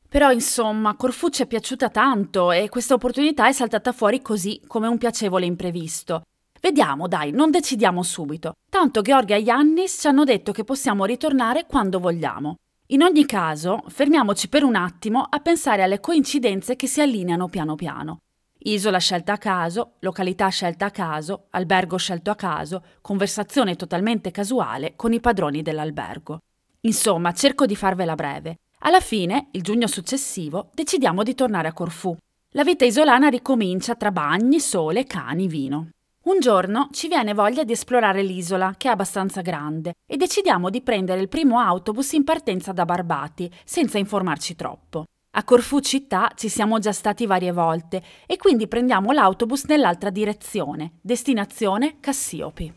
Però 0.09 0.31
insomma, 0.31 0.97
Corfù 0.97 1.29
ci 1.29 1.43
è 1.43 1.47
piaciuta 1.47 1.91
tanto 1.91 2.51
e 2.51 2.71
questa 2.71 2.95
opportunità 2.95 3.47
è 3.47 3.53
saltata 3.53 3.93
fuori 3.93 4.23
così 4.23 4.61
come 4.67 4.87
un 4.87 4.97
piacevole 4.97 5.45
imprevisto. 5.45 6.23
Vediamo, 6.61 7.07
dai, 7.09 7.31
non 7.31 7.51
decidiamo 7.51 8.03
subito. 8.03 8.55
Tanto 8.71 9.03
Georgia 9.03 9.37
e 9.37 9.41
Yannis 9.41 9.99
ci 10.01 10.07
hanno 10.07 10.25
detto 10.25 10.51
che 10.51 10.65
possiamo 10.65 11.05
ritornare 11.05 11.67
quando 11.67 12.01
vogliamo. 12.01 12.57
In 12.87 13.03
ogni 13.03 13.27
caso, 13.27 13.83
fermiamoci 13.89 14.49
per 14.49 14.65
un 14.65 14.77
attimo 14.77 15.27
a 15.29 15.41
pensare 15.41 15.83
alle 15.83 16.01
coincidenze 16.01 16.75
che 16.75 16.87
si 16.87 17.03
allineano 17.03 17.49
piano 17.49 17.75
piano. 17.75 18.21
Isola 18.61 18.99
scelta 18.99 19.35
a 19.35 19.39
caso, 19.39 19.97
località 20.01 20.49
scelta 20.49 20.87
a 20.87 20.91
caso, 20.91 21.49
albergo 21.51 21.99
scelto 21.99 22.31
a 22.31 22.35
caso, 22.35 22.83
conversazione 23.03 23.77
totalmente 23.77 24.31
casuale 24.31 24.95
con 24.97 25.13
i 25.13 25.21
padroni 25.21 25.61
dell'albergo. 25.61 26.41
Insomma, 26.81 27.33
cerco 27.33 27.67
di 27.67 27.77
farvela 27.77 28.15
breve. 28.15 28.57
Alla 28.89 29.01
fine, 29.01 29.49
il 29.51 29.61
giugno 29.61 29.87
successivo, 29.87 30.71
decidiamo 30.73 31.23
di 31.23 31.35
tornare 31.35 31.69
a 31.69 31.75
Corfù. 31.75 32.17
La 32.53 32.65
vita 32.65 32.87
isolana 32.87 33.29
ricomincia 33.29 33.95
tra 33.97 34.11
bagni, 34.11 34.61
sole, 34.61 35.05
cani, 35.05 35.47
vino. 35.47 35.91
Un 36.23 36.41
giorno 36.41 36.89
ci 36.93 37.07
viene 37.07 37.35
voglia 37.35 37.65
di 37.65 37.73
esplorare 37.73 38.23
l'isola, 38.23 38.77
che 38.79 38.89
è 38.89 38.91
abbastanza 38.91 39.43
grande, 39.43 39.93
e 40.07 40.17
decidiamo 40.17 40.71
di 40.71 40.81
prendere 40.81 41.21
il 41.21 41.29
primo 41.29 41.59
autobus 41.59 42.13
in 42.13 42.25
partenza 42.25 42.73
da 42.73 42.87
Barbati, 42.87 43.53
senza 43.63 43.99
informarci 43.99 44.57
troppo. 44.57 45.05
A 45.33 45.45
Corfù 45.45 45.81
città 45.81 46.33
ci 46.35 46.49
siamo 46.49 46.79
già 46.79 46.93
stati 46.93 47.27
varie 47.27 47.53
volte 47.53 48.03
e 48.25 48.39
quindi 48.39 48.69
prendiamo 48.69 49.13
l'autobus 49.13 49.65
nell'altra 49.65 50.09
direzione, 50.09 50.93
destinazione 51.03 51.97
Cassiopi. 52.01 52.73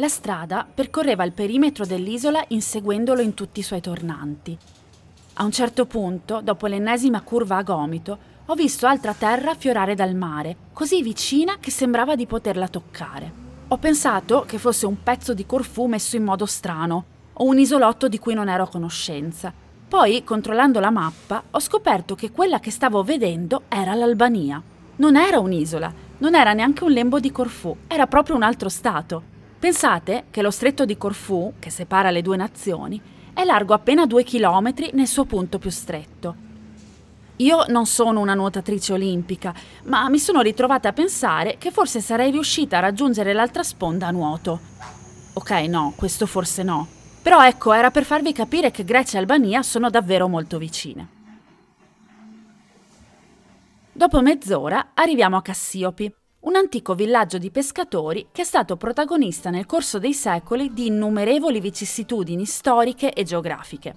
La 0.00 0.06
strada 0.06 0.64
percorreva 0.72 1.24
il 1.24 1.32
perimetro 1.32 1.84
dell'isola 1.84 2.44
inseguendolo 2.46 3.20
in 3.20 3.34
tutti 3.34 3.58
i 3.58 3.64
suoi 3.64 3.80
tornanti. 3.80 4.56
A 5.34 5.44
un 5.44 5.50
certo 5.50 5.86
punto, 5.86 6.40
dopo 6.40 6.68
l'ennesima 6.68 7.20
curva 7.22 7.56
a 7.56 7.62
gomito, 7.64 8.18
ho 8.46 8.54
visto 8.54 8.86
altra 8.86 9.12
terra 9.12 9.56
fiorare 9.56 9.96
dal 9.96 10.14
mare, 10.14 10.54
così 10.72 11.02
vicina 11.02 11.56
che 11.58 11.72
sembrava 11.72 12.14
di 12.14 12.26
poterla 12.26 12.68
toccare. 12.68 13.32
Ho 13.66 13.76
pensato 13.78 14.44
che 14.46 14.58
fosse 14.58 14.86
un 14.86 15.02
pezzo 15.02 15.34
di 15.34 15.44
Corfù 15.44 15.86
messo 15.86 16.14
in 16.14 16.22
modo 16.22 16.46
strano, 16.46 17.04
o 17.32 17.44
un 17.44 17.58
isolotto 17.58 18.06
di 18.06 18.20
cui 18.20 18.34
non 18.34 18.48
ero 18.48 18.62
a 18.62 18.68
conoscenza, 18.68 19.52
poi, 19.88 20.22
controllando 20.22 20.78
la 20.78 20.90
mappa, 20.90 21.42
ho 21.50 21.58
scoperto 21.58 22.14
che 22.14 22.30
quella 22.30 22.60
che 22.60 22.70
stavo 22.70 23.02
vedendo 23.02 23.62
era 23.68 23.94
l'Albania. 23.94 24.62
Non 24.96 25.16
era 25.16 25.40
un'isola, 25.40 25.92
non 26.18 26.36
era 26.36 26.52
neanche 26.52 26.84
un 26.84 26.92
lembo 26.92 27.18
di 27.18 27.32
Corfù, 27.32 27.74
era 27.88 28.06
proprio 28.06 28.36
un 28.36 28.42
altro 28.44 28.68
stato. 28.68 29.36
Pensate 29.58 30.26
che 30.30 30.40
lo 30.40 30.52
stretto 30.52 30.84
di 30.84 30.96
Corfù, 30.96 31.54
che 31.58 31.70
separa 31.70 32.10
le 32.10 32.22
due 32.22 32.36
nazioni, 32.36 33.00
è 33.34 33.44
largo 33.44 33.74
appena 33.74 34.06
due 34.06 34.22
chilometri 34.22 34.90
nel 34.92 35.08
suo 35.08 35.24
punto 35.24 35.58
più 35.58 35.70
stretto. 35.70 36.46
Io 37.36 37.64
non 37.68 37.86
sono 37.86 38.20
una 38.20 38.34
nuotatrice 38.34 38.92
olimpica, 38.92 39.52
ma 39.84 40.08
mi 40.08 40.18
sono 40.20 40.42
ritrovata 40.42 40.88
a 40.88 40.92
pensare 40.92 41.56
che 41.58 41.72
forse 41.72 42.00
sarei 42.00 42.30
riuscita 42.30 42.78
a 42.78 42.80
raggiungere 42.80 43.32
l'altra 43.32 43.64
sponda 43.64 44.06
a 44.06 44.12
nuoto. 44.12 44.60
Ok, 45.34 45.50
no, 45.68 45.92
questo 45.96 46.26
forse 46.26 46.62
no. 46.62 46.86
Però 47.20 47.44
ecco, 47.44 47.72
era 47.72 47.90
per 47.90 48.04
farvi 48.04 48.32
capire 48.32 48.70
che 48.70 48.84
Grecia 48.84 49.16
e 49.16 49.20
Albania 49.20 49.62
sono 49.62 49.90
davvero 49.90 50.28
molto 50.28 50.58
vicine. 50.58 51.08
Dopo 53.92 54.20
mezz'ora 54.20 54.90
arriviamo 54.94 55.36
a 55.36 55.42
Cassiopi, 55.42 56.12
un 56.48 56.56
antico 56.56 56.94
villaggio 56.94 57.36
di 57.36 57.50
pescatori 57.50 58.28
che 58.32 58.40
è 58.40 58.44
stato 58.44 58.78
protagonista 58.78 59.50
nel 59.50 59.66
corso 59.66 59.98
dei 59.98 60.14
secoli 60.14 60.72
di 60.72 60.86
innumerevoli 60.86 61.60
vicissitudini 61.60 62.46
storiche 62.46 63.12
e 63.12 63.22
geografiche. 63.22 63.94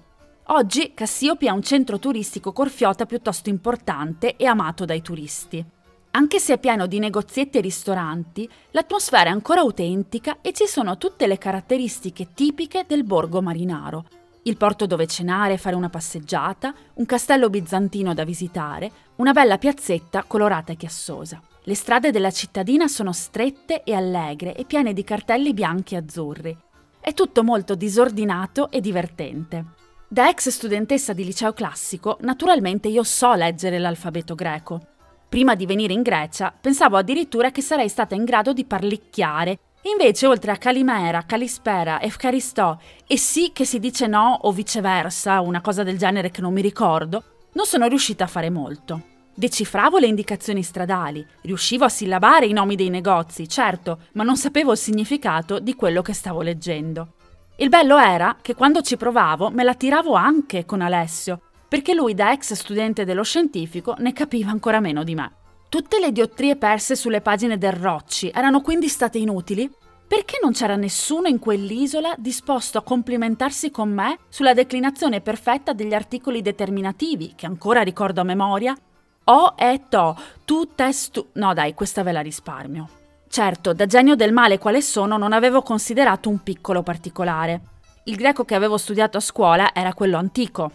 Oggi 0.48 0.92
Cassiopi 0.92 1.46
è 1.46 1.50
un 1.50 1.62
centro 1.62 1.98
turistico 1.98 2.52
corfiota 2.52 3.06
piuttosto 3.06 3.48
importante 3.48 4.36
e 4.36 4.44
amato 4.44 4.84
dai 4.84 5.00
turisti. 5.00 5.64
Anche 6.10 6.38
se 6.38 6.52
è 6.52 6.58
pieno 6.58 6.86
di 6.86 6.98
negozietti 6.98 7.56
e 7.56 7.62
ristoranti, 7.62 8.46
l'atmosfera 8.72 9.30
è 9.30 9.32
ancora 9.32 9.60
autentica 9.60 10.42
e 10.42 10.52
ci 10.52 10.66
sono 10.66 10.98
tutte 10.98 11.26
le 11.26 11.38
caratteristiche 11.38 12.34
tipiche 12.34 12.84
del 12.86 13.04
borgo 13.04 13.40
marinaro. 13.40 14.04
Il 14.42 14.58
porto 14.58 14.84
dove 14.84 15.06
cenare 15.06 15.54
e 15.54 15.58
fare 15.58 15.74
una 15.74 15.88
passeggiata, 15.88 16.74
un 16.94 17.06
castello 17.06 17.48
bizantino 17.48 18.12
da 18.12 18.24
visitare, 18.24 18.90
una 19.16 19.32
bella 19.32 19.56
piazzetta 19.56 20.24
colorata 20.24 20.72
e 20.72 20.76
chiassosa. 20.76 21.40
Le 21.64 21.76
strade 21.76 22.10
della 22.10 22.32
cittadina 22.32 22.88
sono 22.88 23.12
strette 23.12 23.84
e 23.84 23.94
allegre 23.94 24.56
e 24.56 24.64
piene 24.64 24.92
di 24.92 25.04
cartelli 25.04 25.54
bianchi 25.54 25.94
e 25.94 25.98
azzurri. 25.98 26.56
È 27.00 27.14
tutto 27.14 27.44
molto 27.44 27.76
disordinato 27.76 28.68
e 28.68 28.80
divertente. 28.80 29.64
Da 30.08 30.28
ex 30.28 30.48
studentessa 30.48 31.12
di 31.12 31.24
liceo 31.24 31.52
classico, 31.52 32.18
naturalmente 32.22 32.88
io 32.88 33.04
so 33.04 33.34
leggere 33.34 33.78
l'alfabeto 33.78 34.34
greco. 34.34 34.80
Prima 35.28 35.54
di 35.54 35.64
venire 35.64 35.92
in 35.92 36.02
Grecia 36.02 36.52
pensavo 36.52 36.96
addirittura 36.96 37.52
che 37.52 37.62
sarei 37.62 37.88
stata 37.88 38.16
in 38.16 38.24
grado 38.24 38.52
di 38.52 38.64
parlicchiare. 38.64 39.58
Invece, 39.82 40.26
oltre 40.26 40.50
a 40.50 40.56
Calimera, 40.56 41.22
Calispera, 41.22 42.02
Efcaristò 42.02 42.76
e 43.06 43.16
sì 43.16 43.52
che 43.52 43.64
si 43.64 43.78
dice 43.78 44.08
no 44.08 44.36
o 44.42 44.50
viceversa, 44.50 45.40
una 45.40 45.60
cosa 45.60 45.84
del 45.84 45.96
genere 45.96 46.32
che 46.32 46.40
non 46.40 46.52
mi 46.52 46.60
ricordo, 46.60 47.22
non 47.52 47.66
sono 47.66 47.86
riuscita 47.86 48.24
a 48.24 48.28
fare 48.28 48.50
molto. 48.50 49.11
Decifravo 49.34 49.98
le 49.98 50.06
indicazioni 50.06 50.62
stradali, 50.62 51.26
riuscivo 51.42 51.86
a 51.86 51.88
sillabare 51.88 52.46
i 52.46 52.52
nomi 52.52 52.76
dei 52.76 52.90
negozi, 52.90 53.48
certo, 53.48 54.00
ma 54.12 54.24
non 54.24 54.36
sapevo 54.36 54.72
il 54.72 54.78
significato 54.78 55.58
di 55.58 55.74
quello 55.74 56.02
che 56.02 56.12
stavo 56.12 56.42
leggendo. 56.42 57.14
Il 57.56 57.70
bello 57.70 57.96
era 57.96 58.36
che 58.42 58.54
quando 58.54 58.82
ci 58.82 58.96
provavo 58.96 59.50
me 59.50 59.62
la 59.62 59.74
tiravo 59.74 60.14
anche 60.14 60.66
con 60.66 60.82
Alessio, 60.82 61.40
perché 61.66 61.94
lui 61.94 62.12
da 62.12 62.32
ex 62.32 62.52
studente 62.52 63.06
dello 63.06 63.22
scientifico 63.22 63.94
ne 63.98 64.12
capiva 64.12 64.50
ancora 64.50 64.80
meno 64.80 65.02
di 65.02 65.14
me. 65.14 65.32
Tutte 65.70 65.98
le 65.98 66.12
diottrie 66.12 66.56
perse 66.56 66.94
sulle 66.94 67.22
pagine 67.22 67.56
del 67.56 67.72
Rocci 67.72 68.30
erano 68.34 68.60
quindi 68.60 68.88
state 68.88 69.16
inutili? 69.16 69.70
Perché 70.06 70.38
non 70.42 70.52
c'era 70.52 70.76
nessuno 70.76 71.28
in 71.28 71.38
quell'isola 71.38 72.14
disposto 72.18 72.76
a 72.76 72.82
complimentarsi 72.82 73.70
con 73.70 73.90
me 73.90 74.18
sulla 74.28 74.52
declinazione 74.52 75.22
perfetta 75.22 75.72
degli 75.72 75.94
articoli 75.94 76.42
determinativi, 76.42 77.32
che 77.34 77.46
ancora 77.46 77.80
ricordo 77.80 78.20
a 78.20 78.24
memoria? 78.24 78.76
O 79.24 79.54
e 79.56 79.82
to, 79.88 80.16
tu, 80.44 80.74
testu... 80.74 81.28
No 81.34 81.54
dai, 81.54 81.74
questa 81.74 82.02
ve 82.02 82.12
la 82.12 82.20
risparmio. 82.20 82.88
Certo, 83.28 83.72
da 83.72 83.86
genio 83.86 84.14
del 84.14 84.32
male 84.32 84.58
quale 84.58 84.82
sono, 84.82 85.16
non 85.16 85.32
avevo 85.32 85.62
considerato 85.62 86.28
un 86.28 86.42
piccolo 86.42 86.82
particolare. 86.82 87.60
Il 88.04 88.16
greco 88.16 88.44
che 88.44 88.54
avevo 88.54 88.76
studiato 88.76 89.16
a 89.16 89.20
scuola 89.20 89.72
era 89.72 89.94
quello 89.94 90.18
antico, 90.18 90.72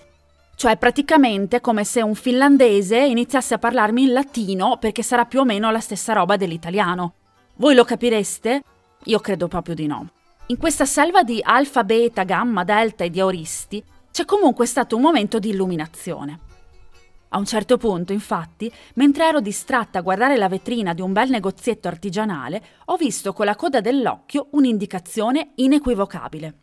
cioè 0.56 0.78
praticamente 0.78 1.62
come 1.62 1.84
se 1.84 2.02
un 2.02 2.16
finlandese 2.16 2.98
iniziasse 2.98 3.54
a 3.54 3.60
parlarmi 3.60 4.04
in 4.04 4.14
latino 4.14 4.78
perché 4.80 5.04
sarà 5.04 5.26
più 5.26 5.42
o 5.42 5.46
meno 5.46 5.70
la 5.70 5.80
stessa 5.80 6.14
roba 6.14 6.36
dell'italiano. 6.36 7.14
Voi 7.58 7.76
lo 7.76 7.84
capireste? 7.84 8.64
Io 9.04 9.20
credo 9.20 9.48
proprio 9.48 9.76
di 9.76 9.86
no. 9.86 10.08
In 10.48 10.58
questa 10.58 10.86
selva 10.86 11.24
di 11.24 11.42
alfa, 11.44 11.84
beta, 11.84 12.24
gamma, 12.24 12.64
delta 12.64 13.04
e 13.04 13.10
di 13.10 13.20
auristi 13.20 13.84
c'è 14.10 14.26
comunque 14.26 14.66
stato 14.66 14.96
un 14.96 15.04
momento 15.04 15.38
di 15.38 15.50
illuminazione. 15.50 16.40
A 17.30 17.38
un 17.38 17.46
certo 17.46 17.78
punto, 17.78 18.14
infatti, 18.14 18.72
mentre 18.96 19.26
ero 19.26 19.42
distratta 19.42 20.00
a 20.00 20.02
guardare 20.02 20.38
la 20.38 20.48
vetrina 20.48 20.94
di 20.94 21.02
un 21.02 21.12
bel 21.12 21.30
negozietto 21.30 21.88
artigianale, 21.88 22.64
ho 22.86 22.96
visto 22.96 23.34
con 23.34 23.46
la 23.46 23.56
coda 23.56 23.82
dell'occhio 23.82 24.48
un'indicazione 24.52 25.52
inequivocabile. 25.56 26.54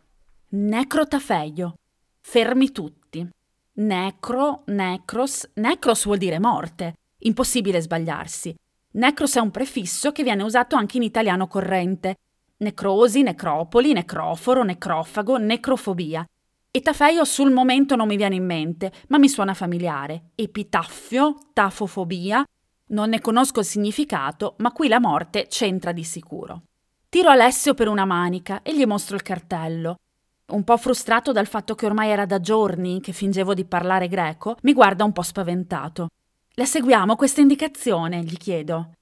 Necrotafeio. 0.49 1.75
Fermi 2.19 2.71
tutti. 2.71 3.27
Necro, 3.73 4.63
necros, 4.67 5.49
necros 5.55 6.05
vuol 6.05 6.17
dire 6.17 6.39
morte. 6.39 6.95
Impossibile 7.19 7.81
sbagliarsi. 7.81 8.55
Necros 8.91 9.35
è 9.35 9.39
un 9.39 9.51
prefisso 9.51 10.11
che 10.11 10.23
viene 10.23 10.43
usato 10.43 10.75
anche 10.75 10.97
in 10.97 11.03
italiano 11.03 11.47
corrente. 11.47 12.15
Necrosi, 12.57 13.21
necropoli, 13.21 13.93
necroforo, 13.93 14.63
necrofago, 14.63 15.37
necrofobia. 15.37 16.25
Etafeio 16.75 17.23
sul 17.23 17.53
momento 17.53 17.95
non 17.95 18.05
mi 18.05 18.17
viene 18.17 18.35
in 18.35 18.45
mente, 18.45 18.91
ma 19.07 19.17
mi 19.17 19.29
suona 19.29 19.53
familiare. 19.53 20.31
Epitaffio, 20.35 21.37
tafofobia. 21.53 22.43
Non 22.87 23.11
ne 23.11 23.21
conosco 23.21 23.61
il 23.61 23.65
significato, 23.65 24.55
ma 24.57 24.73
qui 24.73 24.89
la 24.89 24.99
morte 24.99 25.47
c'entra 25.47 25.93
di 25.93 26.03
sicuro. 26.03 26.63
Tiro 27.07 27.29
Alessio 27.29 27.75
per 27.75 27.87
una 27.87 28.03
manica 28.03 28.61
e 28.61 28.75
gli 28.75 28.85
mostro 28.85 29.15
il 29.15 29.21
cartello. 29.21 29.95
Un 30.47 30.65
po' 30.65 30.75
frustrato 30.75 31.31
dal 31.31 31.47
fatto 31.47 31.75
che 31.75 31.85
ormai 31.85 32.09
era 32.09 32.25
da 32.25 32.41
giorni 32.41 32.99
che 32.99 33.13
fingevo 33.13 33.53
di 33.53 33.63
parlare 33.63 34.09
greco, 34.09 34.57
mi 34.63 34.73
guarda 34.73 35.05
un 35.05 35.13
po' 35.13 35.21
spaventato. 35.21 36.09
La 36.55 36.65
seguiamo 36.65 37.15
questa 37.15 37.39
indicazione? 37.39 38.21
gli 38.21 38.35
chiedo. 38.35 38.95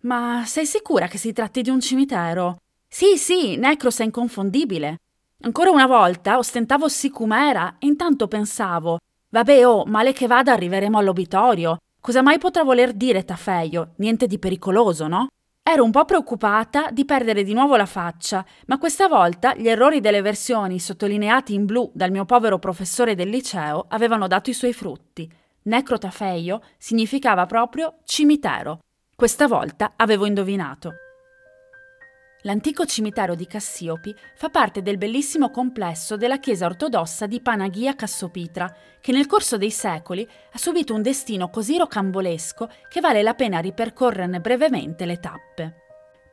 Ma 0.00 0.42
sei 0.46 0.66
sicura 0.66 1.06
che 1.06 1.16
si 1.16 1.32
tratti 1.32 1.62
di 1.62 1.70
un 1.70 1.78
cimitero? 1.78 2.56
Sì, 2.88 3.16
sì, 3.16 3.54
Necros 3.54 4.00
è 4.00 4.02
inconfondibile. 4.02 4.98
Ancora 5.42 5.70
una 5.70 5.86
volta 5.86 6.36
ostentavo 6.36 6.88
sicumera 6.88 7.76
e 7.78 7.86
intanto 7.86 8.28
pensavo: 8.28 8.98
vabbè, 9.30 9.66
oh, 9.66 9.86
male 9.86 10.12
che 10.12 10.26
vada 10.26 10.52
arriveremo 10.52 10.98
all'obitorio. 10.98 11.78
Cosa 11.98 12.20
mai 12.20 12.38
potrà 12.38 12.62
voler 12.62 12.92
dire 12.92 13.24
Tafeio? 13.24 13.92
Niente 13.96 14.26
di 14.26 14.38
pericoloso, 14.38 15.06
no? 15.06 15.28
Ero 15.62 15.84
un 15.84 15.90
po' 15.90 16.04
preoccupata 16.04 16.90
di 16.90 17.04
perdere 17.04 17.42
di 17.42 17.54
nuovo 17.54 17.76
la 17.76 17.86
faccia, 17.86 18.44
ma 18.66 18.78
questa 18.78 19.08
volta 19.08 19.54
gli 19.54 19.68
errori 19.68 20.00
delle 20.00 20.20
versioni 20.20 20.78
sottolineati 20.78 21.54
in 21.54 21.64
blu 21.64 21.90
dal 21.94 22.10
mio 22.10 22.24
povero 22.24 22.58
professore 22.58 23.14
del 23.14 23.28
liceo 23.28 23.86
avevano 23.88 24.26
dato 24.26 24.50
i 24.50 24.54
suoi 24.54 24.72
frutti. 24.72 25.30
Necrotafeio 25.62 26.60
significava 26.76 27.46
proprio 27.46 27.98
cimitero. 28.04 28.80
Questa 29.14 29.46
volta 29.46 29.92
avevo 29.96 30.26
indovinato. 30.26 30.92
L'antico 32.44 32.86
cimitero 32.86 33.34
di 33.34 33.46
Cassiopi 33.46 34.14
fa 34.34 34.48
parte 34.48 34.80
del 34.80 34.96
bellissimo 34.96 35.50
complesso 35.50 36.16
della 36.16 36.38
chiesa 36.38 36.64
ortodossa 36.64 37.26
di 37.26 37.42
Panagia 37.42 37.94
Cassopitra, 37.94 38.74
che 38.98 39.12
nel 39.12 39.26
corso 39.26 39.58
dei 39.58 39.70
secoli 39.70 40.26
ha 40.52 40.56
subito 40.56 40.94
un 40.94 41.02
destino 41.02 41.50
così 41.50 41.76
rocambolesco 41.76 42.70
che 42.88 43.00
vale 43.00 43.20
la 43.22 43.34
pena 43.34 43.58
ripercorrerne 43.58 44.40
brevemente 44.40 45.04
le 45.04 45.20
tappe. 45.20 45.74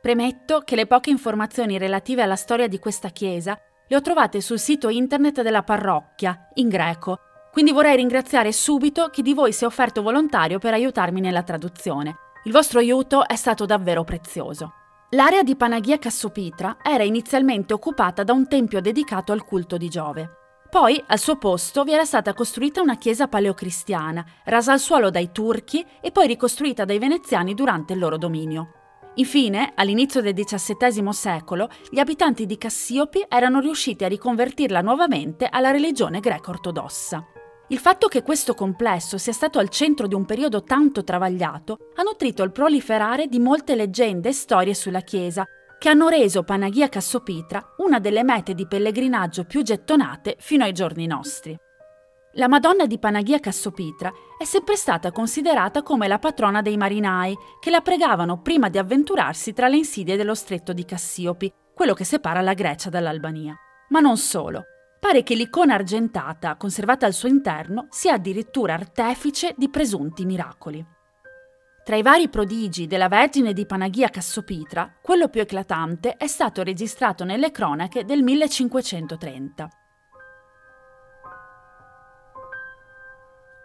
Premetto 0.00 0.62
che 0.62 0.76
le 0.76 0.86
poche 0.86 1.10
informazioni 1.10 1.76
relative 1.76 2.22
alla 2.22 2.36
storia 2.36 2.68
di 2.68 2.78
questa 2.78 3.10
chiesa 3.10 3.60
le 3.86 3.96
ho 3.96 4.00
trovate 4.00 4.40
sul 4.40 4.58
sito 4.58 4.88
internet 4.88 5.42
della 5.42 5.62
parrocchia, 5.62 6.48
in 6.54 6.68
greco, 6.68 7.18
quindi 7.52 7.70
vorrei 7.70 7.96
ringraziare 7.96 8.50
subito 8.52 9.10
chi 9.10 9.20
di 9.20 9.34
voi 9.34 9.52
si 9.52 9.64
è 9.64 9.66
offerto 9.66 10.00
volontario 10.00 10.58
per 10.58 10.72
aiutarmi 10.72 11.20
nella 11.20 11.42
traduzione. 11.42 12.16
Il 12.44 12.52
vostro 12.52 12.78
aiuto 12.78 13.26
è 13.26 13.36
stato 13.36 13.66
davvero 13.66 14.04
prezioso. 14.04 14.72
L'area 15.12 15.42
di 15.42 15.56
Panagia 15.56 15.98
Cassopitra 15.98 16.76
era 16.82 17.02
inizialmente 17.02 17.72
occupata 17.72 18.24
da 18.24 18.34
un 18.34 18.46
tempio 18.46 18.82
dedicato 18.82 19.32
al 19.32 19.42
culto 19.42 19.78
di 19.78 19.88
Giove. 19.88 20.28
Poi, 20.68 21.02
al 21.06 21.18
suo 21.18 21.38
posto, 21.38 21.82
vi 21.82 21.94
era 21.94 22.04
stata 22.04 22.34
costruita 22.34 22.82
una 22.82 22.98
chiesa 22.98 23.26
paleocristiana, 23.26 24.22
rasa 24.44 24.72
al 24.72 24.80
suolo 24.80 25.08
dai 25.08 25.32
turchi 25.32 25.82
e 26.02 26.12
poi 26.12 26.26
ricostruita 26.26 26.84
dai 26.84 26.98
veneziani 26.98 27.54
durante 27.54 27.94
il 27.94 28.00
loro 28.00 28.18
dominio. 28.18 28.72
Infine, 29.14 29.72
all'inizio 29.76 30.20
del 30.20 30.34
XVII 30.34 31.10
secolo, 31.14 31.70
gli 31.90 31.98
abitanti 31.98 32.44
di 32.44 32.58
Cassiopi 32.58 33.24
erano 33.26 33.60
riusciti 33.60 34.04
a 34.04 34.08
riconvertirla 34.08 34.82
nuovamente 34.82 35.48
alla 35.50 35.70
religione 35.70 36.20
greco-ortodossa. 36.20 37.24
Il 37.70 37.78
fatto 37.78 38.08
che 38.08 38.22
questo 38.22 38.54
complesso 38.54 39.18
sia 39.18 39.34
stato 39.34 39.58
al 39.58 39.68
centro 39.68 40.06
di 40.06 40.14
un 40.14 40.24
periodo 40.24 40.62
tanto 40.62 41.04
travagliato 41.04 41.90
ha 41.96 42.02
nutrito 42.02 42.42
il 42.42 42.50
proliferare 42.50 43.26
di 43.26 43.38
molte 43.38 43.74
leggende 43.74 44.30
e 44.30 44.32
storie 44.32 44.72
sulla 44.72 45.02
chiesa, 45.02 45.46
che 45.78 45.90
hanno 45.90 46.08
reso 46.08 46.44
Panagia 46.44 46.88
Cassopitra 46.88 47.74
una 47.78 47.98
delle 47.98 48.24
mete 48.24 48.54
di 48.54 48.66
pellegrinaggio 48.66 49.44
più 49.44 49.62
gettonate 49.62 50.36
fino 50.38 50.64
ai 50.64 50.72
giorni 50.72 51.06
nostri. 51.06 51.54
La 52.32 52.48
Madonna 52.48 52.86
di 52.86 52.98
Panagia 52.98 53.38
Cassopitra 53.38 54.10
è 54.38 54.44
sempre 54.44 54.76
stata 54.76 55.12
considerata 55.12 55.82
come 55.82 56.08
la 56.08 56.18
patrona 56.18 56.62
dei 56.62 56.78
marinai, 56.78 57.36
che 57.60 57.70
la 57.70 57.82
pregavano 57.82 58.40
prima 58.40 58.70
di 58.70 58.78
avventurarsi 58.78 59.52
tra 59.52 59.68
le 59.68 59.76
insidie 59.76 60.16
dello 60.16 60.34
stretto 60.34 60.72
di 60.72 60.86
Cassiopi, 60.86 61.52
quello 61.74 61.92
che 61.92 62.04
separa 62.04 62.40
la 62.40 62.54
Grecia 62.54 62.88
dall'Albania. 62.88 63.54
Ma 63.90 64.00
non 64.00 64.16
solo. 64.16 64.64
Pare 65.00 65.22
che 65.22 65.34
l'icona 65.34 65.74
argentata, 65.74 66.56
conservata 66.56 67.06
al 67.06 67.12
suo 67.12 67.28
interno, 67.28 67.86
sia 67.88 68.14
addirittura 68.14 68.74
artefice 68.74 69.54
di 69.56 69.68
presunti 69.68 70.24
miracoli. 70.24 70.84
Tra 71.84 71.96
i 71.96 72.02
vari 72.02 72.28
prodigi 72.28 72.86
della 72.86 73.08
Vergine 73.08 73.52
di 73.52 73.64
Panagia 73.64 74.10
Cassopitra, 74.10 74.92
quello 75.00 75.28
più 75.28 75.40
eclatante 75.40 76.16
è 76.16 76.26
stato 76.26 76.62
registrato 76.62 77.24
nelle 77.24 77.50
cronache 77.50 78.04
del 78.04 78.22
1530. 78.22 79.70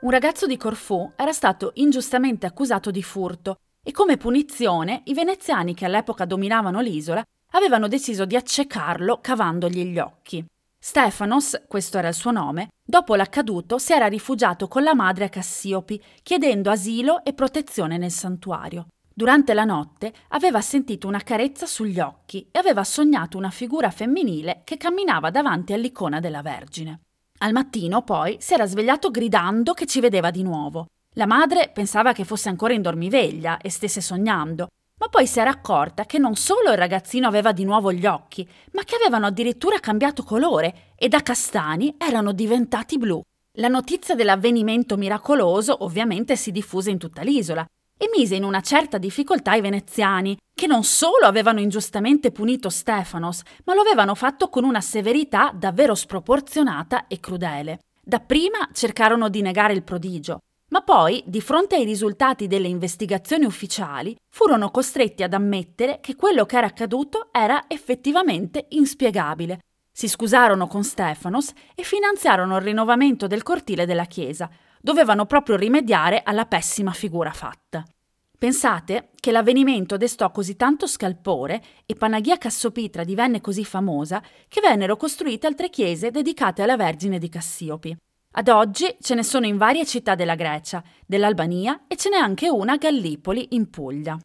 Un 0.01 0.09
ragazzo 0.09 0.45
di 0.45 0.55
Corfù 0.55 1.11
era 1.15 1.31
stato 1.31 1.71
ingiustamente 1.75 2.45
accusato 2.45 2.91
di 2.91 3.01
furto 3.01 3.57
e 3.81 3.91
come 3.91 4.17
punizione 4.17 5.01
i 5.05 5.13
veneziani 5.13 5.73
che 5.73 5.85
all'epoca 5.85 6.25
dominavano 6.25 6.79
l'isola 6.79 7.23
avevano 7.51 7.87
deciso 7.87 8.25
di 8.25 8.35
accecarlo 8.35 9.19
cavandogli 9.19 9.83
gli 9.83 9.99
occhi. 9.99 10.45
Stefanos, 10.85 11.63
questo 11.69 11.97
era 11.97 12.09
il 12.09 12.13
suo 12.13 12.31
nome, 12.31 12.67
dopo 12.85 13.15
l'accaduto 13.15 13.77
si 13.77 13.93
era 13.93 14.07
rifugiato 14.07 14.67
con 14.67 14.83
la 14.83 14.93
madre 14.93 15.23
a 15.23 15.29
Cassiopi, 15.29 16.03
chiedendo 16.21 16.69
asilo 16.69 17.23
e 17.23 17.31
protezione 17.31 17.97
nel 17.97 18.11
santuario. 18.11 18.87
Durante 19.13 19.53
la 19.53 19.63
notte 19.63 20.13
aveva 20.31 20.59
sentito 20.59 21.07
una 21.07 21.21
carezza 21.21 21.65
sugli 21.65 22.01
occhi 22.01 22.49
e 22.51 22.59
aveva 22.59 22.83
sognato 22.83 23.37
una 23.37 23.49
figura 23.49 23.91
femminile 23.91 24.59
che 24.65 24.75
camminava 24.75 25.29
davanti 25.29 25.71
all'icona 25.71 26.19
della 26.19 26.41
Vergine. 26.41 26.99
Al 27.37 27.53
mattino, 27.53 28.01
poi, 28.01 28.35
si 28.41 28.53
era 28.53 28.65
svegliato 28.65 29.09
gridando 29.09 29.71
che 29.71 29.85
ci 29.85 30.01
vedeva 30.01 30.31
di 30.31 30.43
nuovo. 30.43 30.87
La 31.13 31.25
madre 31.25 31.71
pensava 31.73 32.11
che 32.11 32.25
fosse 32.25 32.49
ancora 32.49 32.73
in 32.73 32.81
dormiveglia 32.81 33.57
e 33.61 33.69
stesse 33.69 34.01
sognando, 34.01 34.67
ma 35.03 35.09
poi 35.09 35.27
si 35.27 35.41
era 35.41 35.49
accorta 35.49 36.05
che 36.05 36.17
non 36.17 36.35
solo 36.35 36.71
il 36.71 36.77
ragazzino 36.77 37.27
aveva 37.27 37.51
di 37.51 37.65
nuovo 37.65 37.91
gli 37.91 38.05
occhi, 38.05 38.47
ma 38.71 38.85
che 38.85 38.95
avevano 38.95 39.25
addirittura 39.25 39.77
cambiato 39.79 40.23
colore 40.23 40.93
e 40.95 41.09
da 41.09 41.21
castani 41.21 41.95
erano 41.97 42.31
diventati 42.31 42.97
blu. 42.97 43.21
La 43.57 43.67
notizia 43.67 44.15
dell'avvenimento 44.15 44.95
miracoloso 44.95 45.83
ovviamente 45.83 46.37
si 46.37 46.51
diffuse 46.51 46.89
in 46.89 46.99
tutta 46.99 47.21
l'isola 47.21 47.65
e 47.97 48.09
mise 48.15 48.35
in 48.35 48.45
una 48.45 48.61
certa 48.61 48.97
difficoltà 48.97 49.55
i 49.55 49.61
veneziani, 49.61 50.37
che 50.55 50.67
non 50.67 50.85
solo 50.85 51.25
avevano 51.25 51.59
ingiustamente 51.59 52.31
punito 52.31 52.69
Stefanos, 52.69 53.41
ma 53.65 53.73
lo 53.73 53.81
avevano 53.81 54.15
fatto 54.15 54.47
con 54.47 54.63
una 54.63 54.79
severità 54.79 55.51
davvero 55.53 55.95
sproporzionata 55.95 57.07
e 57.07 57.19
crudele. 57.19 57.79
Dapprima 58.01 58.69
cercarono 58.71 59.27
di 59.27 59.41
negare 59.41 59.73
il 59.73 59.83
prodigio, 59.83 60.39
ma 60.73 60.81
poi, 60.81 61.21
di 61.27 61.39
fronte 61.39 61.75
ai 61.75 61.85
risultati 61.85 62.47
delle 62.47 62.67
investigazioni 62.67 63.45
ufficiali, 63.45 64.17
furono 64.27 64.71
costretti 64.71 65.21
ad 65.21 65.33
ammettere 65.33 65.99
che 66.01 66.15
quello 66.15 66.47
che 66.47 66.57
era 66.57 66.65
accaduto 66.65 67.29
era 67.31 67.65
effettivamente 67.67 68.65
inspiegabile. 68.69 69.59
Si 69.91 70.07
scusarono 70.07 70.65
con 70.65 70.83
Stefanos 70.83 71.51
e 71.75 71.83
finanziarono 71.83 72.55
il 72.55 72.63
rinnovamento 72.63 73.27
del 73.27 73.43
cortile 73.43 73.85
della 73.85 74.05
chiesa. 74.05 74.49
Dovevano 74.81 75.27
proprio 75.27 75.57
rimediare 75.57 76.23
alla 76.25 76.47
pessima 76.47 76.91
figura 76.91 77.31
fatta. 77.31 77.85
Pensate 78.35 79.11
che 79.19 79.31
l'avvenimento 79.31 79.95
destò 79.95 80.31
così 80.31 80.55
tanto 80.55 80.87
scalpore 80.87 81.61
e 81.85 81.93
Panagia 81.93 82.39
Cassopitra 82.39 83.03
divenne 83.03 83.41
così 83.41 83.63
famosa 83.63 84.23
che 84.47 84.59
vennero 84.59 84.97
costruite 84.97 85.45
altre 85.45 85.69
chiese 85.69 86.09
dedicate 86.09 86.63
alla 86.63 86.75
Vergine 86.75 87.19
di 87.19 87.29
Cassiopi. 87.29 87.95
Ad 88.35 88.47
oggi 88.47 88.97
ce 88.99 89.13
ne 89.13 89.23
sono 89.23 89.45
in 89.45 89.57
varie 89.57 89.85
città 89.85 90.15
della 90.15 90.33
Grecia, 90.33 90.81
dell'Albania 91.05 91.81
e 91.87 91.95
ce 91.95 92.09
n'è 92.09 92.17
anche 92.17 92.49
una 92.49 92.73
a 92.73 92.77
Gallipoli, 92.77 93.49
in 93.51 93.69
Puglia. 93.69 94.17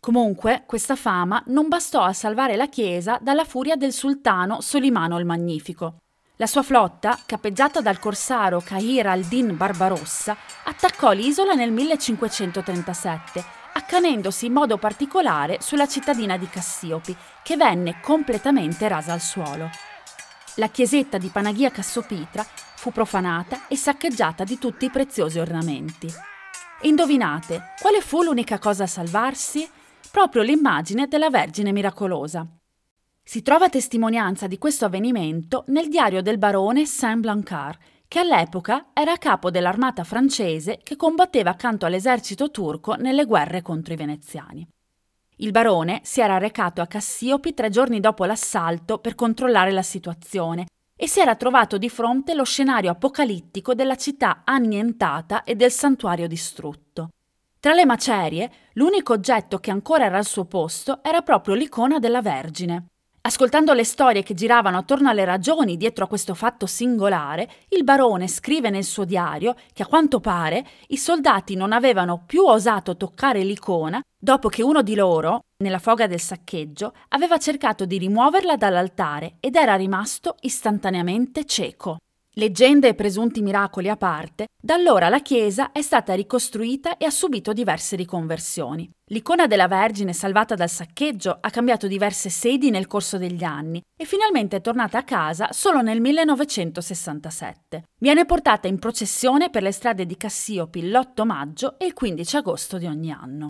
Comunque, 0.00 0.62
questa 0.66 0.96
fama 0.96 1.42
non 1.48 1.68
bastò 1.68 2.02
a 2.02 2.14
salvare 2.14 2.56
la 2.56 2.68
chiesa 2.68 3.18
dalla 3.20 3.44
furia 3.44 3.76
del 3.76 3.92
sultano 3.92 4.62
Solimano 4.62 5.18
il 5.18 5.26
Magnifico. 5.26 5.96
La 6.36 6.46
sua 6.46 6.62
flotta, 6.62 7.18
capeggiata 7.26 7.82
dal 7.82 7.98
corsaro 7.98 8.62
Kahir 8.64 9.08
al-Din 9.08 9.58
Barbarossa, 9.58 10.34
attaccò 10.64 11.12
l'isola 11.12 11.52
nel 11.52 11.72
1537, 11.72 13.44
accanendosi 13.74 14.46
in 14.46 14.54
modo 14.54 14.78
particolare 14.78 15.58
sulla 15.60 15.86
cittadina 15.86 16.38
di 16.38 16.48
Cassiopi, 16.48 17.14
che 17.42 17.56
venne 17.56 18.00
completamente 18.00 18.88
rasa 18.88 19.12
al 19.12 19.20
suolo. 19.20 19.68
La 20.58 20.68
chiesetta 20.68 21.18
di 21.18 21.28
Panagia 21.28 21.70
Cassopitra 21.70 22.42
fu 22.42 22.90
profanata 22.90 23.68
e 23.68 23.76
saccheggiata 23.76 24.42
di 24.42 24.58
tutti 24.58 24.86
i 24.86 24.90
preziosi 24.90 25.38
ornamenti. 25.38 26.08
Indovinate, 26.82 27.74
quale 27.78 28.00
fu 28.00 28.22
l'unica 28.22 28.58
cosa 28.58 28.84
a 28.84 28.86
salvarsi? 28.86 29.68
Proprio 30.10 30.40
l'immagine 30.42 31.08
della 31.08 31.28
Vergine 31.28 31.72
miracolosa. 31.72 32.46
Si 33.22 33.42
trova 33.42 33.68
testimonianza 33.68 34.46
di 34.46 34.56
questo 34.56 34.86
avvenimento 34.86 35.64
nel 35.66 35.88
diario 35.88 36.22
del 36.22 36.38
barone 36.38 36.86
Saint-Blancard, 36.86 37.78
che 38.08 38.20
all'epoca 38.20 38.92
era 38.94 39.12
a 39.12 39.18
capo 39.18 39.50
dell'armata 39.50 40.04
francese 40.04 40.80
che 40.82 40.96
combatteva 40.96 41.50
accanto 41.50 41.84
all'esercito 41.84 42.50
turco 42.50 42.94
nelle 42.94 43.26
guerre 43.26 43.60
contro 43.60 43.92
i 43.92 43.96
veneziani. 43.96 44.66
Il 45.38 45.50
barone 45.50 46.00
si 46.02 46.22
era 46.22 46.38
recato 46.38 46.80
a 46.80 46.86
Cassiopi 46.86 47.52
tre 47.52 47.68
giorni 47.68 48.00
dopo 48.00 48.24
l'assalto 48.24 48.98
per 48.98 49.14
controllare 49.14 49.70
la 49.70 49.82
situazione 49.82 50.66
e 50.96 51.06
si 51.06 51.20
era 51.20 51.36
trovato 51.36 51.76
di 51.76 51.90
fronte 51.90 52.32
lo 52.32 52.44
scenario 52.44 52.90
apocalittico 52.90 53.74
della 53.74 53.96
città 53.96 54.42
annientata 54.46 55.44
e 55.44 55.54
del 55.54 55.70
santuario 55.70 56.26
distrutto. 56.26 57.10
Tra 57.60 57.74
le 57.74 57.84
macerie, 57.84 58.50
l'unico 58.74 59.12
oggetto 59.12 59.58
che 59.58 59.70
ancora 59.70 60.06
era 60.06 60.16
al 60.16 60.24
suo 60.24 60.46
posto 60.46 61.00
era 61.02 61.20
proprio 61.20 61.54
l'icona 61.54 61.98
della 61.98 62.22
Vergine. 62.22 62.86
Ascoltando 63.26 63.72
le 63.72 63.82
storie 63.82 64.22
che 64.22 64.34
giravano 64.34 64.78
attorno 64.78 65.08
alle 65.10 65.24
ragioni 65.24 65.76
dietro 65.76 66.04
a 66.04 66.06
questo 66.06 66.32
fatto 66.32 66.64
singolare, 66.64 67.50
il 67.70 67.82
barone 67.82 68.28
scrive 68.28 68.70
nel 68.70 68.84
suo 68.84 69.04
diario 69.04 69.56
che 69.72 69.82
a 69.82 69.86
quanto 69.86 70.20
pare 70.20 70.64
i 70.88 70.96
soldati 70.96 71.56
non 71.56 71.72
avevano 71.72 72.22
più 72.24 72.44
osato 72.44 72.96
toccare 72.96 73.42
l'icona 73.42 74.00
dopo 74.16 74.48
che 74.48 74.62
uno 74.62 74.80
di 74.80 74.94
loro, 74.94 75.40
nella 75.64 75.80
foga 75.80 76.06
del 76.06 76.20
saccheggio, 76.20 76.92
aveva 77.08 77.36
cercato 77.38 77.84
di 77.84 77.98
rimuoverla 77.98 78.56
dall'altare 78.56 79.38
ed 79.40 79.56
era 79.56 79.74
rimasto 79.74 80.36
istantaneamente 80.42 81.44
cieco. 81.46 81.96
Leggende 82.38 82.88
e 82.88 82.94
presunti 82.94 83.40
miracoli 83.40 83.88
a 83.88 83.96
parte, 83.96 84.48
da 84.62 84.74
allora 84.74 85.08
la 85.08 85.20
chiesa 85.20 85.72
è 85.72 85.80
stata 85.80 86.12
ricostruita 86.12 86.98
e 86.98 87.06
ha 87.06 87.10
subito 87.10 87.54
diverse 87.54 87.96
riconversioni. 87.96 88.90
L'icona 89.06 89.46
della 89.46 89.68
Vergine 89.68 90.12
salvata 90.12 90.54
dal 90.54 90.68
saccheggio 90.68 91.38
ha 91.40 91.48
cambiato 91.48 91.86
diverse 91.86 92.28
sedi 92.28 92.68
nel 92.68 92.86
corso 92.86 93.16
degli 93.16 93.42
anni 93.42 93.80
e 93.98 94.04
finalmente 94.04 94.56
è 94.56 94.60
tornata 94.60 94.98
a 94.98 95.02
casa 95.02 95.48
solo 95.52 95.80
nel 95.80 96.02
1967. 96.02 97.84
Viene 97.98 98.26
portata 98.26 98.68
in 98.68 98.78
processione 98.78 99.48
per 99.48 99.62
le 99.62 99.72
strade 99.72 100.04
di 100.04 100.18
Cassiopi 100.18 100.90
l'8 100.90 101.24
maggio 101.24 101.78
e 101.78 101.86
il 101.86 101.94
15 101.94 102.36
agosto 102.36 102.76
di 102.76 102.84
ogni 102.84 103.12
anno. 103.12 103.48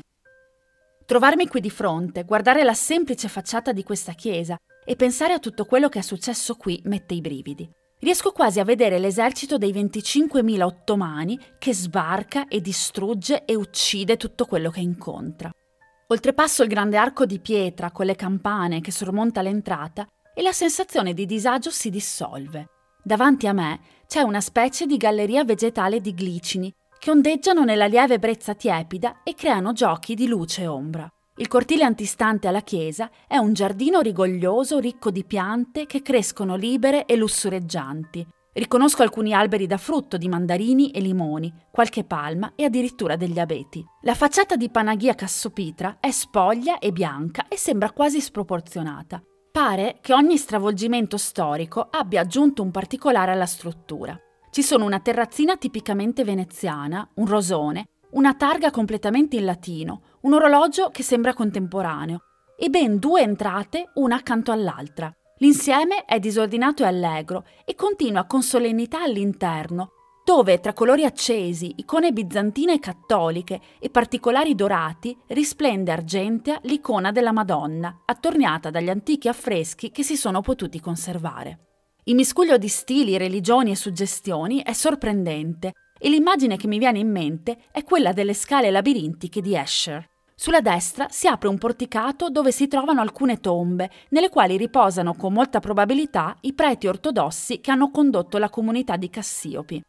Trovarmi 1.04 1.48
qui 1.48 1.60
di 1.60 1.70
fronte, 1.70 2.22
guardare 2.22 2.62
la 2.62 2.74
semplice 2.74 3.26
facciata 3.26 3.72
di 3.72 3.82
questa 3.82 4.12
chiesa 4.12 4.56
e 4.84 4.94
pensare 4.94 5.32
a 5.32 5.40
tutto 5.40 5.64
quello 5.64 5.88
che 5.88 5.98
è 5.98 6.02
successo 6.02 6.54
qui 6.54 6.80
mette 6.84 7.14
i 7.14 7.20
brividi. 7.20 7.68
Riesco 7.98 8.30
quasi 8.30 8.60
a 8.60 8.64
vedere 8.64 8.98
l'esercito 8.98 9.56
dei 9.56 9.72
25.000 9.72 10.62
ottomani 10.62 11.38
che 11.58 11.72
sbarca 11.72 12.46
e 12.46 12.60
distrugge 12.60 13.44
e 13.46 13.54
uccide 13.54 14.18
tutto 14.18 14.44
quello 14.44 14.70
che 14.70 14.80
incontra. 14.80 15.50
Oltrepasso 16.08 16.62
il 16.62 16.68
grande 16.68 16.98
arco 16.98 17.24
di 17.24 17.40
pietra 17.40 17.90
con 17.90 18.04
le 18.04 18.14
campane 18.14 18.82
che 18.82 18.92
sormonta 18.92 19.40
l'entrata 19.40 20.06
e 20.34 20.42
la 20.42 20.52
sensazione 20.52 21.14
di 21.14 21.24
disagio 21.24 21.70
si 21.70 21.88
dissolve. 21.88 22.68
Davanti 23.02 23.46
a 23.46 23.54
me 23.54 23.80
c'è 24.06 24.20
una 24.20 24.40
specie 24.40 24.84
di 24.84 24.98
galleria 24.98 25.44
vegetale 25.44 26.00
di 26.00 26.12
glicini 26.12 26.72
che 26.98 27.10
ondeggiano 27.10 27.64
nella 27.64 27.86
lieve 27.86 28.18
brezza 28.18 28.54
tiepida 28.54 29.22
e 29.22 29.34
creano 29.34 29.72
giochi 29.72 30.14
di 30.14 30.26
luce 30.26 30.62
e 30.62 30.66
ombra. 30.66 31.10
Il 31.38 31.48
cortile 31.48 31.84
antistante 31.84 32.48
alla 32.48 32.62
chiesa 32.62 33.10
è 33.26 33.36
un 33.36 33.52
giardino 33.52 34.00
rigoglioso 34.00 34.78
ricco 34.78 35.10
di 35.10 35.22
piante 35.22 35.84
che 35.84 36.00
crescono 36.00 36.56
libere 36.56 37.04
e 37.04 37.14
lussureggianti. 37.14 38.26
Riconosco 38.54 39.02
alcuni 39.02 39.34
alberi 39.34 39.66
da 39.66 39.76
frutto 39.76 40.16
di 40.16 40.28
mandarini 40.28 40.92
e 40.92 41.00
limoni, 41.00 41.52
qualche 41.70 42.04
palma 42.04 42.52
e 42.56 42.64
addirittura 42.64 43.16
degli 43.16 43.38
abeti. 43.38 43.84
La 44.00 44.14
facciata 44.14 44.56
di 44.56 44.70
Panaghia 44.70 45.14
Cassopitra 45.14 45.98
è 46.00 46.10
spoglia 46.10 46.78
e 46.78 46.90
bianca 46.90 47.48
e 47.48 47.58
sembra 47.58 47.90
quasi 47.90 48.22
sproporzionata. 48.22 49.22
Pare 49.52 49.98
che 50.00 50.14
ogni 50.14 50.38
stravolgimento 50.38 51.18
storico 51.18 51.86
abbia 51.90 52.22
aggiunto 52.22 52.62
un 52.62 52.70
particolare 52.70 53.32
alla 53.32 53.44
struttura. 53.44 54.18
Ci 54.50 54.62
sono 54.62 54.86
una 54.86 55.00
terrazzina 55.00 55.58
tipicamente 55.58 56.24
veneziana, 56.24 57.06
un 57.16 57.26
rosone, 57.26 57.88
una 58.12 58.34
targa 58.34 58.70
completamente 58.70 59.36
in 59.36 59.44
latino, 59.44 60.00
un 60.26 60.32
orologio 60.32 60.90
che 60.90 61.04
sembra 61.04 61.34
contemporaneo 61.34 62.22
e 62.58 62.68
ben 62.68 62.98
due 62.98 63.20
entrate 63.20 63.90
una 63.94 64.16
accanto 64.16 64.50
all'altra. 64.50 65.14
L'insieme 65.38 66.04
è 66.04 66.18
disordinato 66.18 66.82
e 66.82 66.86
allegro 66.86 67.44
e 67.64 67.76
continua 67.76 68.24
con 68.24 68.42
solennità 68.42 69.02
all'interno, 69.02 69.92
dove 70.24 70.58
tra 70.58 70.72
colori 70.72 71.04
accesi, 71.04 71.74
icone 71.76 72.10
bizantine 72.10 72.72
e 72.72 72.78
cattoliche 72.80 73.60
e 73.78 73.88
particolari 73.88 74.56
dorati 74.56 75.16
risplende 75.28 75.92
argentea 75.92 76.58
l'icona 76.62 77.12
della 77.12 77.30
Madonna, 77.30 78.02
attorniata 78.04 78.70
dagli 78.70 78.90
antichi 78.90 79.28
affreschi 79.28 79.92
che 79.92 80.02
si 80.02 80.16
sono 80.16 80.40
potuti 80.40 80.80
conservare. 80.80 81.58
Il 82.06 82.16
miscuglio 82.16 82.56
di 82.58 82.68
stili, 82.68 83.16
religioni 83.16 83.70
e 83.70 83.76
suggestioni 83.76 84.60
è 84.60 84.72
sorprendente 84.72 85.70
e 85.96 86.08
l'immagine 86.08 86.56
che 86.56 86.66
mi 86.66 86.78
viene 86.78 86.98
in 86.98 87.12
mente 87.12 87.58
è 87.70 87.84
quella 87.84 88.12
delle 88.12 88.34
scale 88.34 88.72
labirintiche 88.72 89.40
di 89.40 89.54
Escher. 89.54 90.14
Sulla 90.38 90.60
destra 90.60 91.06
si 91.08 91.26
apre 91.26 91.48
un 91.48 91.56
porticato 91.56 92.28
dove 92.28 92.52
si 92.52 92.68
trovano 92.68 93.00
alcune 93.00 93.40
tombe, 93.40 93.90
nelle 94.10 94.28
quali 94.28 94.58
riposano 94.58 95.14
con 95.14 95.32
molta 95.32 95.60
probabilità 95.60 96.36
i 96.42 96.52
preti 96.52 96.86
ortodossi 96.86 97.60
che 97.60 97.70
hanno 97.70 97.90
condotto 97.90 98.36
la 98.36 98.50
comunità 98.50 98.96
di 98.96 99.08
Cassiopi. 99.08 99.82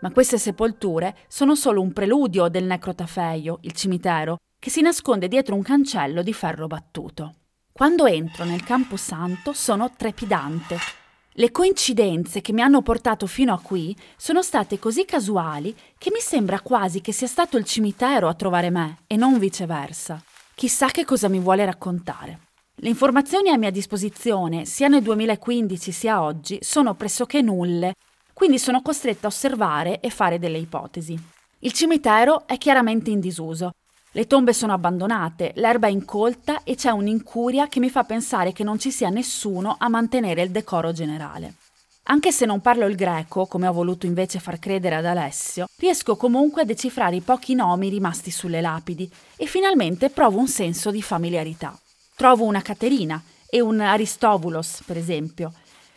Ma 0.00 0.12
queste 0.12 0.38
sepolture 0.38 1.16
sono 1.26 1.56
solo 1.56 1.80
un 1.80 1.92
preludio 1.92 2.46
del 2.46 2.64
necrotafeio, 2.66 3.58
il 3.62 3.72
cimitero, 3.72 4.36
che 4.60 4.70
si 4.70 4.80
nasconde 4.80 5.26
dietro 5.26 5.56
un 5.56 5.62
cancello 5.62 6.22
di 6.22 6.32
ferro 6.32 6.68
battuto. 6.68 7.34
Quando 7.72 8.06
entro 8.06 8.44
nel 8.44 8.62
Campo 8.62 8.96
Santo 8.96 9.52
sono 9.52 9.90
trepidante 9.90 10.97
le 11.38 11.52
coincidenze 11.52 12.40
che 12.40 12.52
mi 12.52 12.62
hanno 12.62 12.82
portato 12.82 13.28
fino 13.28 13.52
a 13.52 13.60
qui 13.60 13.96
sono 14.16 14.42
state 14.42 14.80
così 14.80 15.04
casuali 15.04 15.72
che 15.96 16.10
mi 16.12 16.18
sembra 16.18 16.60
quasi 16.60 17.00
che 17.00 17.12
sia 17.12 17.28
stato 17.28 17.56
il 17.56 17.64
cimitero 17.64 18.26
a 18.26 18.34
trovare 18.34 18.70
me 18.70 18.98
e 19.06 19.14
non 19.14 19.38
viceversa. 19.38 20.20
Chissà 20.54 20.88
che 20.88 21.04
cosa 21.04 21.28
mi 21.28 21.38
vuole 21.38 21.64
raccontare. 21.64 22.40
Le 22.74 22.88
informazioni 22.88 23.50
a 23.50 23.56
mia 23.56 23.70
disposizione, 23.70 24.64
sia 24.64 24.88
nel 24.88 25.02
2015 25.02 25.92
sia 25.92 26.22
oggi, 26.22 26.58
sono 26.60 26.94
pressoché 26.94 27.40
nulle, 27.40 27.94
quindi 28.32 28.58
sono 28.58 28.82
costretta 28.82 29.26
a 29.26 29.30
osservare 29.30 30.00
e 30.00 30.10
fare 30.10 30.40
delle 30.40 30.58
ipotesi. 30.58 31.16
Il 31.60 31.72
cimitero 31.72 32.48
è 32.48 32.58
chiaramente 32.58 33.10
in 33.10 33.20
disuso 33.20 33.70
le 34.12 34.26
tombe 34.26 34.54
sono 34.54 34.72
abbandonate, 34.72 35.52
l'erba 35.56 35.86
è 35.86 35.90
incolta 35.90 36.62
e 36.64 36.76
c'è 36.76 36.90
un'incuria 36.90 37.68
che 37.68 37.78
mi 37.78 37.90
fa 37.90 38.04
pensare 38.04 38.52
che 38.52 38.64
non 38.64 38.78
ci 38.78 38.90
sia 38.90 39.10
nessuno 39.10 39.76
a 39.78 39.88
mantenere 39.88 40.42
il 40.42 40.50
decoro 40.50 40.92
generale. 40.92 41.54
Anche 42.04 42.32
se 42.32 42.46
non 42.46 42.62
parlo 42.62 42.86
il 42.86 42.96
greco, 42.96 43.44
come 43.44 43.66
ho 43.66 43.72
voluto 43.72 44.06
invece 44.06 44.38
far 44.38 44.58
credere 44.58 44.94
ad 44.94 45.04
Alessio, 45.04 45.66
riesco 45.76 46.16
comunque 46.16 46.62
a 46.62 46.64
decifrare 46.64 47.16
i 47.16 47.20
pochi 47.20 47.54
nomi 47.54 47.90
rimasti 47.90 48.30
sulle 48.30 48.62
lapidi 48.62 49.10
e 49.36 49.44
finalmente 49.44 50.08
provo 50.08 50.38
un 50.38 50.48
senso 50.48 50.90
di 50.90 51.02
familiarità. 51.02 51.78
Trovo 52.16 52.44
una 52.44 52.62
Caterina 52.62 53.22
e 53.50 53.60
un 53.60 53.80
Aristobulos, 53.80 54.82
per 54.86 54.96
esempio. 54.96 55.52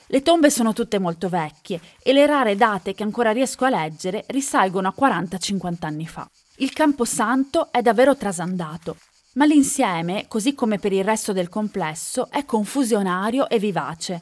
Le 0.08 0.21
tombe 0.21 0.50
sono 0.50 0.74
tutte 0.74 1.00
molto 1.00 1.30
vecchie 1.30 1.80
e 2.04 2.12
le 2.12 2.26
rare 2.26 2.58
date 2.58 2.93
che 2.93 3.04
ancora 3.04 3.32
riesco 3.32 3.63
a 3.63 3.69
leggere 3.69 4.26
risalgono 4.28 4.89
a 4.89 4.93
40-50 5.00 5.76
anni 5.86 6.08
fa. 6.08 6.30
Il 6.62 6.74
camposanto 6.74 7.71
è 7.71 7.82
davvero 7.82 8.15
trasandato, 8.15 8.97
ma 9.34 9.45
l'insieme, 9.45 10.28
così 10.28 10.54
come 10.54 10.78
per 10.78 10.93
il 10.93 11.04
resto 11.04 11.34
del 11.34 11.50
complesso, 11.50 12.30
è 12.30 12.45
confusionario 12.45 13.50
e 13.50 13.58
vivace. 13.58 14.21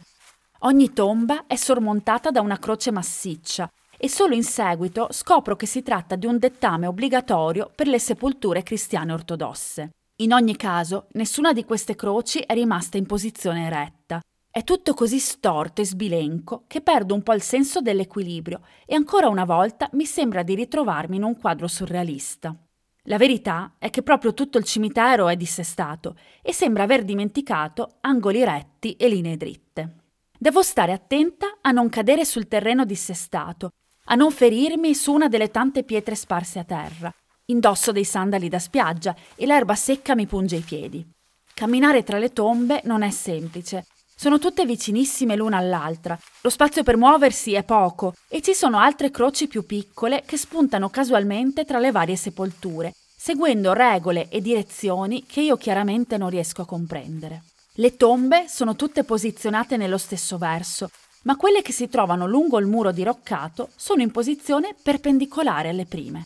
Ogni 0.60 0.94
tomba 0.94 1.48
è 1.48 1.58
sormontata 1.58 2.32
da 2.32 2.40
una 2.40 2.58
croce 2.58 2.92
massiccia 2.92 3.70
e 3.98 4.08
solo 4.08 4.36
in 4.36 4.46
seguito 4.46 5.10
scopro 5.12 5.58
che 5.58 5.66
si 5.66 5.84
tratta 5.84 6.16
di 6.16 6.28
un 6.28 6.38
dettame 6.38 6.88
obbligatorio 6.88 7.74
per 7.76 7.88
le 7.88 8.00
sepolture 8.00 8.64
cristiane 8.64 9.12
ortodosse. 9.12 9.90
In 10.22 10.32
ogni 10.32 10.56
caso, 10.56 11.08
nessuna 11.12 11.52
di 11.52 11.66
queste 11.66 11.96
croci 11.96 12.40
è 12.40 12.54
rimasta 12.54 12.96
in 12.96 13.06
posizione 13.06 13.66
eretta. 13.66 14.22
È 14.52 14.64
tutto 14.64 14.96
così 14.96 15.20
storto 15.20 15.82
e 15.82 15.86
sbilenco 15.86 16.64
che 16.66 16.82
perdo 16.82 17.14
un 17.14 17.22
po' 17.22 17.34
il 17.34 17.42
senso 17.42 17.82
dell'equilibrio 17.82 18.62
e 18.88 18.96
ancora 18.96 19.28
una 19.28 19.46
volta 19.46 19.88
mi 19.94 20.06
sembra 20.06 20.42
di 20.42 20.56
ritrovarmi 20.56 21.18
in 21.18 21.24
un 21.24 21.38
quadro 21.38 21.68
surrealista. 21.68 22.56
La 23.04 23.18
verità 23.18 23.76
è 23.78 23.92
che 23.92 24.02
proprio 24.02 24.34
tutto 24.34 24.58
il 24.58 24.64
cimitero 24.64 25.28
è 25.28 25.36
dissestato 25.36 26.16
e 26.42 26.52
sembra 26.52 26.82
aver 26.82 27.04
dimenticato 27.04 27.98
angoli 28.02 28.44
retti 28.44 28.96
e 28.96 29.08
linee 29.08 29.38
dritte. 29.38 29.94
Devo 30.36 30.64
stare 30.64 30.94
attenta 30.94 31.60
a 31.62 31.70
non 31.70 31.88
cadere 31.88 32.26
sul 32.26 32.48
terreno 32.48 32.86
dissestato, 32.86 33.70
a 34.06 34.16
non 34.16 34.32
ferirmi 34.32 34.96
su 34.96 35.14
una 35.14 35.28
delle 35.28 35.52
tante 35.52 35.84
pietre 35.84 36.16
sparse 36.16 36.58
a 36.58 36.64
terra. 36.64 37.14
Indosso 37.46 37.92
dei 37.92 38.04
sandali 38.04 38.50
da 38.50 38.60
spiaggia 38.60 39.16
e 39.36 39.46
l'erba 39.46 39.76
secca 39.76 40.16
mi 40.16 40.26
punge 40.26 40.56
i 40.56 40.62
piedi. 40.62 41.08
Camminare 41.54 42.02
tra 42.02 42.18
le 42.18 42.34
tombe 42.34 42.82
non 42.86 43.04
è 43.04 43.12
semplice 43.12 43.86
sono 44.20 44.38
tutte 44.38 44.66
vicinissime 44.66 45.38
l'una 45.38 45.56
all'altra, 45.56 46.20
lo 46.42 46.50
spazio 46.50 46.84
per 46.84 46.98
muoversi 46.98 47.54
è 47.54 47.64
poco 47.64 48.16
e 48.28 48.42
ci 48.42 48.54
sono 48.54 48.78
altre 48.78 49.12
croci 49.12 49.48
più 49.48 49.66
piccole 49.66 50.24
che 50.26 50.36
spuntano 50.36 50.90
casualmente 50.90 51.64
tra 51.64 51.80
le 51.80 51.90
varie 51.92 52.18
sepolture, 52.18 52.94
seguendo 53.16 53.72
regole 53.72 54.28
e 54.28 54.42
direzioni 54.42 55.24
che 55.26 55.40
io 55.40 55.56
chiaramente 55.56 56.18
non 56.18 56.30
riesco 56.30 56.64
a 56.64 56.66
comprendere. 56.66 57.44
Le 57.76 57.96
tombe 57.96 58.48
sono 58.50 58.76
tutte 58.76 59.06
posizionate 59.06 59.78
nello 59.78 59.98
stesso 59.98 60.38
verso, 60.38 60.90
ma 61.22 61.38
quelle 61.38 61.62
che 61.62 61.72
si 61.72 61.88
trovano 61.88 62.28
lungo 62.28 62.60
il 62.60 62.68
muro 62.68 62.92
diroccato 62.92 63.70
sono 63.78 64.02
in 64.02 64.12
posizione 64.12 64.76
perpendicolare 64.84 65.70
alle 65.70 65.86
prime. 65.86 66.26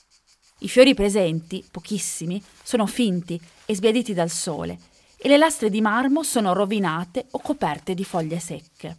I 0.62 0.68
fiori 0.68 0.96
presenti, 0.96 1.64
pochissimi, 1.70 2.44
sono 2.64 2.88
finti 2.88 3.40
e 3.68 3.76
sbiaditi 3.76 4.16
dal 4.16 4.32
sole 4.32 4.80
e 5.26 5.30
le 5.30 5.38
lastre 5.38 5.70
di 5.70 5.80
marmo 5.80 6.22
sono 6.22 6.52
rovinate 6.52 7.28
o 7.32 7.40
coperte 7.40 7.94
di 7.94 8.04
foglie 8.04 8.40
secche. 8.40 8.98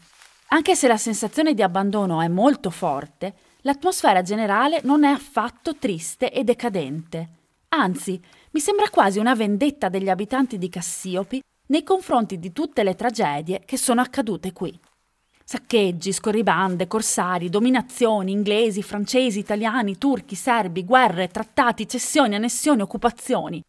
Anche 0.48 0.74
se 0.74 0.88
la 0.88 0.96
sensazione 0.96 1.52
di 1.52 1.62
abbandono 1.62 2.22
è 2.22 2.28
molto 2.28 2.70
forte, 2.70 3.34
l'atmosfera 3.60 4.22
generale 4.22 4.80
non 4.84 5.04
è 5.04 5.10
affatto 5.10 5.76
triste 5.76 6.32
e 6.32 6.42
decadente. 6.42 7.28
Anzi, 7.68 8.18
mi 8.52 8.60
sembra 8.60 8.88
quasi 8.88 9.18
una 9.18 9.34
vendetta 9.34 9.90
degli 9.90 10.08
abitanti 10.08 10.56
di 10.56 10.70
Cassiopi 10.70 11.42
nei 11.66 11.82
confronti 11.82 12.38
di 12.38 12.52
tutte 12.52 12.82
le 12.84 12.94
tragedie 12.94 13.60
che 13.66 13.76
sono 13.76 14.00
accadute 14.00 14.54
qui. 14.54 14.78
Saccheggi, 15.44 16.10
scorribande, 16.10 16.86
corsari, 16.86 17.50
dominazioni, 17.50 18.32
inglesi, 18.32 18.82
francesi, 18.82 19.40
italiani, 19.40 19.98
turchi, 19.98 20.36
serbi, 20.36 20.86
guerre, 20.86 21.28
trattati, 21.28 21.86
cessioni, 21.86 22.34
annessioni, 22.34 22.80
occupazioni. 22.80 23.62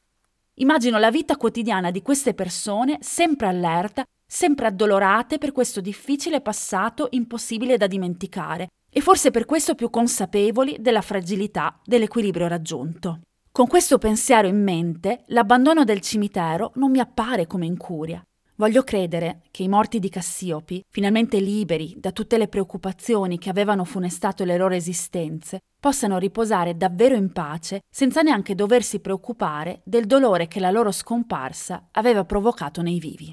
Immagino 0.60 0.98
la 1.00 1.12
vita 1.12 1.36
quotidiana 1.36 1.92
di 1.92 2.02
queste 2.02 2.34
persone 2.34 2.98
sempre 3.02 3.48
allerta, 3.48 4.06
sempre 4.26 4.68
addolorate 4.68 5.38
per 5.38 5.52
questo 5.52 5.82
difficile 5.82 6.40
passato 6.40 7.08
impossibile 7.12 7.76
da 7.76 7.88
dimenticare 7.88 8.70
e 8.90 9.02
forse 9.02 9.32
per 9.32 9.44
questo 9.44 9.76
più 9.76 9.90
consapevoli 9.90 10.78
della 10.80 11.02
fragilità 11.02 11.78
dell'equilibrio 11.84 12.48
raggiunto. 12.48 13.20
Con 13.52 13.68
questo 13.68 13.98
pensiero 13.98 14.48
in 14.48 14.64
mente, 14.64 15.24
l'abbandono 15.28 15.84
del 15.84 16.00
cimitero 16.00 16.72
non 16.76 16.90
mi 16.90 17.00
appare 17.00 17.48
come 17.48 17.66
incuria. 17.66 18.24
Voglio 18.58 18.84
credere 18.84 19.42
che 19.52 19.64
i 19.64 19.68
morti 19.68 20.00
di 20.00 20.08
Cassiopi, 20.08 20.82
finalmente 20.90 21.42
liberi 21.42 21.96
da 21.98 22.14
tutte 22.14 22.38
le 22.38 22.48
preoccupazioni 22.48 23.38
che 23.38 23.50
avevano 23.50 23.84
funestato 23.84 24.46
le 24.46 24.56
loro 24.56 24.74
esistenze, 24.74 25.60
possano 25.86 26.18
riposare 26.18 26.76
davvero 26.76 27.14
in 27.14 27.32
pace 27.32 27.82
senza 27.88 28.24
neanche 28.24 28.56
doversi 28.56 29.02
preoccupare 29.02 29.82
del 29.84 30.08
dolore 30.08 30.48
che 30.48 30.60
la 30.60 30.72
loro 30.72 30.92
scomparsa 30.92 31.90
aveva 31.92 32.26
provocato 32.26 32.82
nei 32.82 32.98
vivi. 32.98 33.32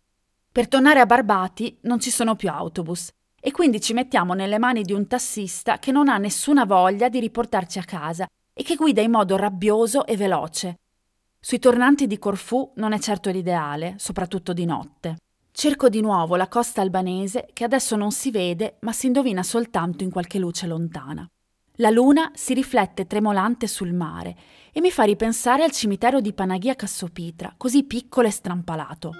Per 0.53 0.69
tornare 0.69 1.01
a 1.01 1.07
Barbati 1.07 1.79
non 1.85 1.99
ci 1.99 2.11
sono 2.11 2.37
più 2.37 2.51
autobus 2.51 3.09
e 3.41 3.53
quindi 3.53 3.81
ci 3.81 3.95
mettiamo 3.95 4.35
nelle 4.35 4.59
mani 4.59 4.83
di 4.83 4.93
un 4.93 5.07
tassista 5.07 5.79
che 5.79 5.93
non 5.93 6.11
ha 6.11 6.19
nessuna 6.19 6.67
voglia 6.67 7.09
di 7.09 7.21
riportarci 7.21 7.79
a 7.79 7.85
casa 7.85 8.27
e 8.53 8.63
che 8.63 8.77
guida 8.77 9.01
in 9.01 9.13
modo 9.13 9.39
rabbioso 9.39 10.05
e 10.05 10.15
veloce, 10.19 10.77
sui 11.41 11.59
tornanti 11.59 12.07
di 12.07 12.19
Corfù 12.19 12.71
non 12.75 12.93
è 12.93 12.99
certo 12.99 13.31
l'ideale, 13.31 13.95
soprattutto 13.97 14.53
di 14.53 14.67
notte. 14.67 15.17
Cerco 15.53 15.89
di 15.89 16.03
nuovo 16.03 16.37
la 16.37 16.49
costa 16.49 16.83
albanese 16.83 17.49
che 17.55 17.65
adesso 17.65 17.97
non 17.97 18.13
si 18.13 18.31
vede 18.31 18.77
ma 18.81 18.93
si 18.93 19.07
indovina 19.07 19.43
soltanto 19.43 20.05
in 20.05 20.11
qualche 20.11 20.39
luce 20.39 20.67
lontana. 20.67 21.27
La 21.83 21.91
luna 21.91 22.31
si 22.33 22.55
riflette 22.55 23.09
tremolante 23.09 23.67
sul 23.67 23.93
mare 23.93 24.37
e 24.73 24.81
mi 24.81 24.93
fa 24.93 25.03
ripensare 25.03 25.65
al 25.65 25.73
cimitero 25.73 26.21
di 26.21 26.33
Panaghia 26.33 26.77
Cassopitra, 26.77 27.55
così 27.57 27.83
piccolo 27.83 28.29
e 28.29 28.31
strampalato. 28.31 29.11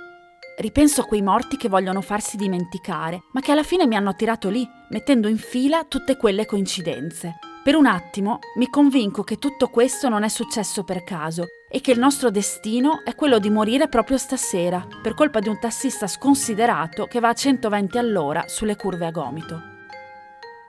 Ripenso 0.59 1.01
a 1.01 1.05
quei 1.05 1.23
morti 1.23 1.57
che 1.57 1.69
vogliono 1.69 2.01
farsi 2.03 2.37
dimenticare, 2.37 3.25
ma 3.33 3.41
che 3.41 3.51
alla 3.51 3.65
fine 3.65 3.85
mi 3.89 3.97
hanno 3.97 4.11
attirato 4.11 4.49
lì, 4.49 4.65
mettendo 4.91 5.27
in 5.27 5.39
fila 5.39 5.83
tutte 5.83 6.17
quelle 6.17 6.47
coincidenze. 6.47 7.35
Per 7.65 7.75
un 7.75 7.87
attimo 7.87 8.39
mi 8.59 8.71
convinco 8.71 9.25
che 9.25 9.39
tutto 9.39 9.67
questo 9.67 10.09
non 10.09 10.23
è 10.23 10.29
successo 10.29 10.85
per 10.85 11.03
caso 11.03 11.47
e 11.69 11.81
che 11.81 11.91
il 11.91 11.99
nostro 11.99 12.31
destino 12.31 13.03
è 13.05 13.17
quello 13.17 13.41
di 13.41 13.51
morire 13.51 13.89
proprio 13.89 14.19
stasera, 14.19 14.87
per 15.03 15.15
colpa 15.15 15.41
di 15.41 15.49
un 15.49 15.59
tassista 15.59 16.07
sconsiderato 16.07 17.07
che 17.07 17.19
va 17.19 17.31
a 17.31 17.35
120 17.35 17.99
all'ora 17.99 18.45
sulle 18.47 18.77
curve 18.77 19.07
a 19.07 19.11
gomito. 19.11 19.72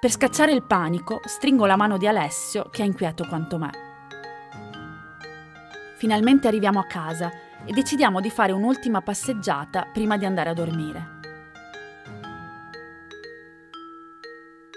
Per 0.03 0.11
scacciare 0.11 0.51
il 0.51 0.63
panico, 0.63 1.21
stringo 1.23 1.65
la 1.65 1.77
mano 1.77 1.97
di 1.97 2.07
Alessio, 2.07 2.67
che 2.69 2.81
è 2.81 2.85
inquieto 2.85 3.25
quanto 3.25 3.57
me. 3.57 3.71
Finalmente 5.95 6.49
arriviamo 6.49 6.81
a 6.81 6.85
casa 6.85 7.31
e 7.63 7.71
decidiamo 7.71 8.19
di 8.19 8.29
fare 8.29 8.51
un'ultima 8.51 8.99
passeggiata 8.99 9.87
prima 9.93 10.17
di 10.17 10.25
andare 10.25 10.49
a 10.49 10.53
dormire. 10.53 11.07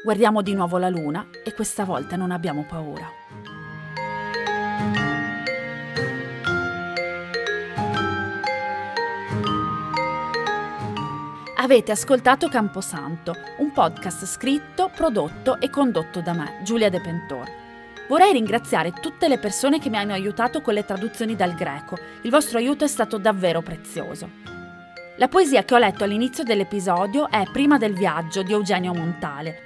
Guardiamo 0.04 0.42
di 0.42 0.54
nuovo 0.54 0.78
la 0.78 0.90
luna 0.90 1.26
e 1.44 1.52
questa 1.54 1.84
volta 1.84 2.14
non 2.14 2.30
abbiamo 2.30 2.62
paura. 2.62 3.25
Avete 11.66 11.90
ascoltato 11.90 12.48
Camposanto, 12.48 13.34
un 13.58 13.72
podcast 13.72 14.24
scritto, 14.24 14.88
prodotto 14.94 15.58
e 15.58 15.68
condotto 15.68 16.20
da 16.20 16.32
me, 16.32 16.60
Giulia 16.62 16.88
De 16.88 17.00
Pentor. 17.00 17.50
Vorrei 18.08 18.34
ringraziare 18.34 18.92
tutte 18.92 19.26
le 19.26 19.38
persone 19.38 19.80
che 19.80 19.90
mi 19.90 19.96
hanno 19.96 20.12
aiutato 20.12 20.60
con 20.60 20.74
le 20.74 20.84
traduzioni 20.84 21.34
dal 21.34 21.56
greco. 21.56 21.98
Il 22.22 22.30
vostro 22.30 22.58
aiuto 22.58 22.84
è 22.84 22.86
stato 22.86 23.18
davvero 23.18 23.62
prezioso. 23.62 24.30
La 25.16 25.26
poesia 25.26 25.64
che 25.64 25.74
ho 25.74 25.78
letto 25.78 26.04
all'inizio 26.04 26.44
dell'episodio 26.44 27.28
è 27.28 27.42
Prima 27.50 27.78
del 27.78 27.94
viaggio 27.94 28.44
di 28.44 28.52
Eugenio 28.52 28.94
Montale. 28.94 29.62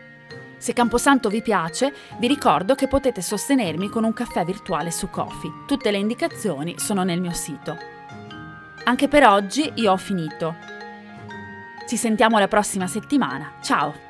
Se 0.56 0.72
Camposanto 0.72 1.28
vi 1.28 1.42
piace, 1.42 1.92
vi 2.18 2.28
ricordo 2.28 2.74
che 2.74 2.88
potete 2.88 3.20
sostenermi 3.20 3.90
con 3.90 4.04
un 4.04 4.14
caffè 4.14 4.42
virtuale 4.46 4.90
su 4.90 5.10
Kofi. 5.10 5.52
Tutte 5.66 5.90
le 5.90 5.98
indicazioni 5.98 6.78
sono 6.78 7.02
nel 7.02 7.20
mio 7.20 7.34
sito. 7.34 7.76
Anche 8.84 9.06
per 9.06 9.26
oggi 9.26 9.70
io 9.74 9.92
ho 9.92 9.98
finito. 9.98 10.79
Ci 11.90 11.96
sentiamo 11.96 12.38
la 12.38 12.46
prossima 12.46 12.86
settimana. 12.86 13.54
Ciao! 13.60 14.09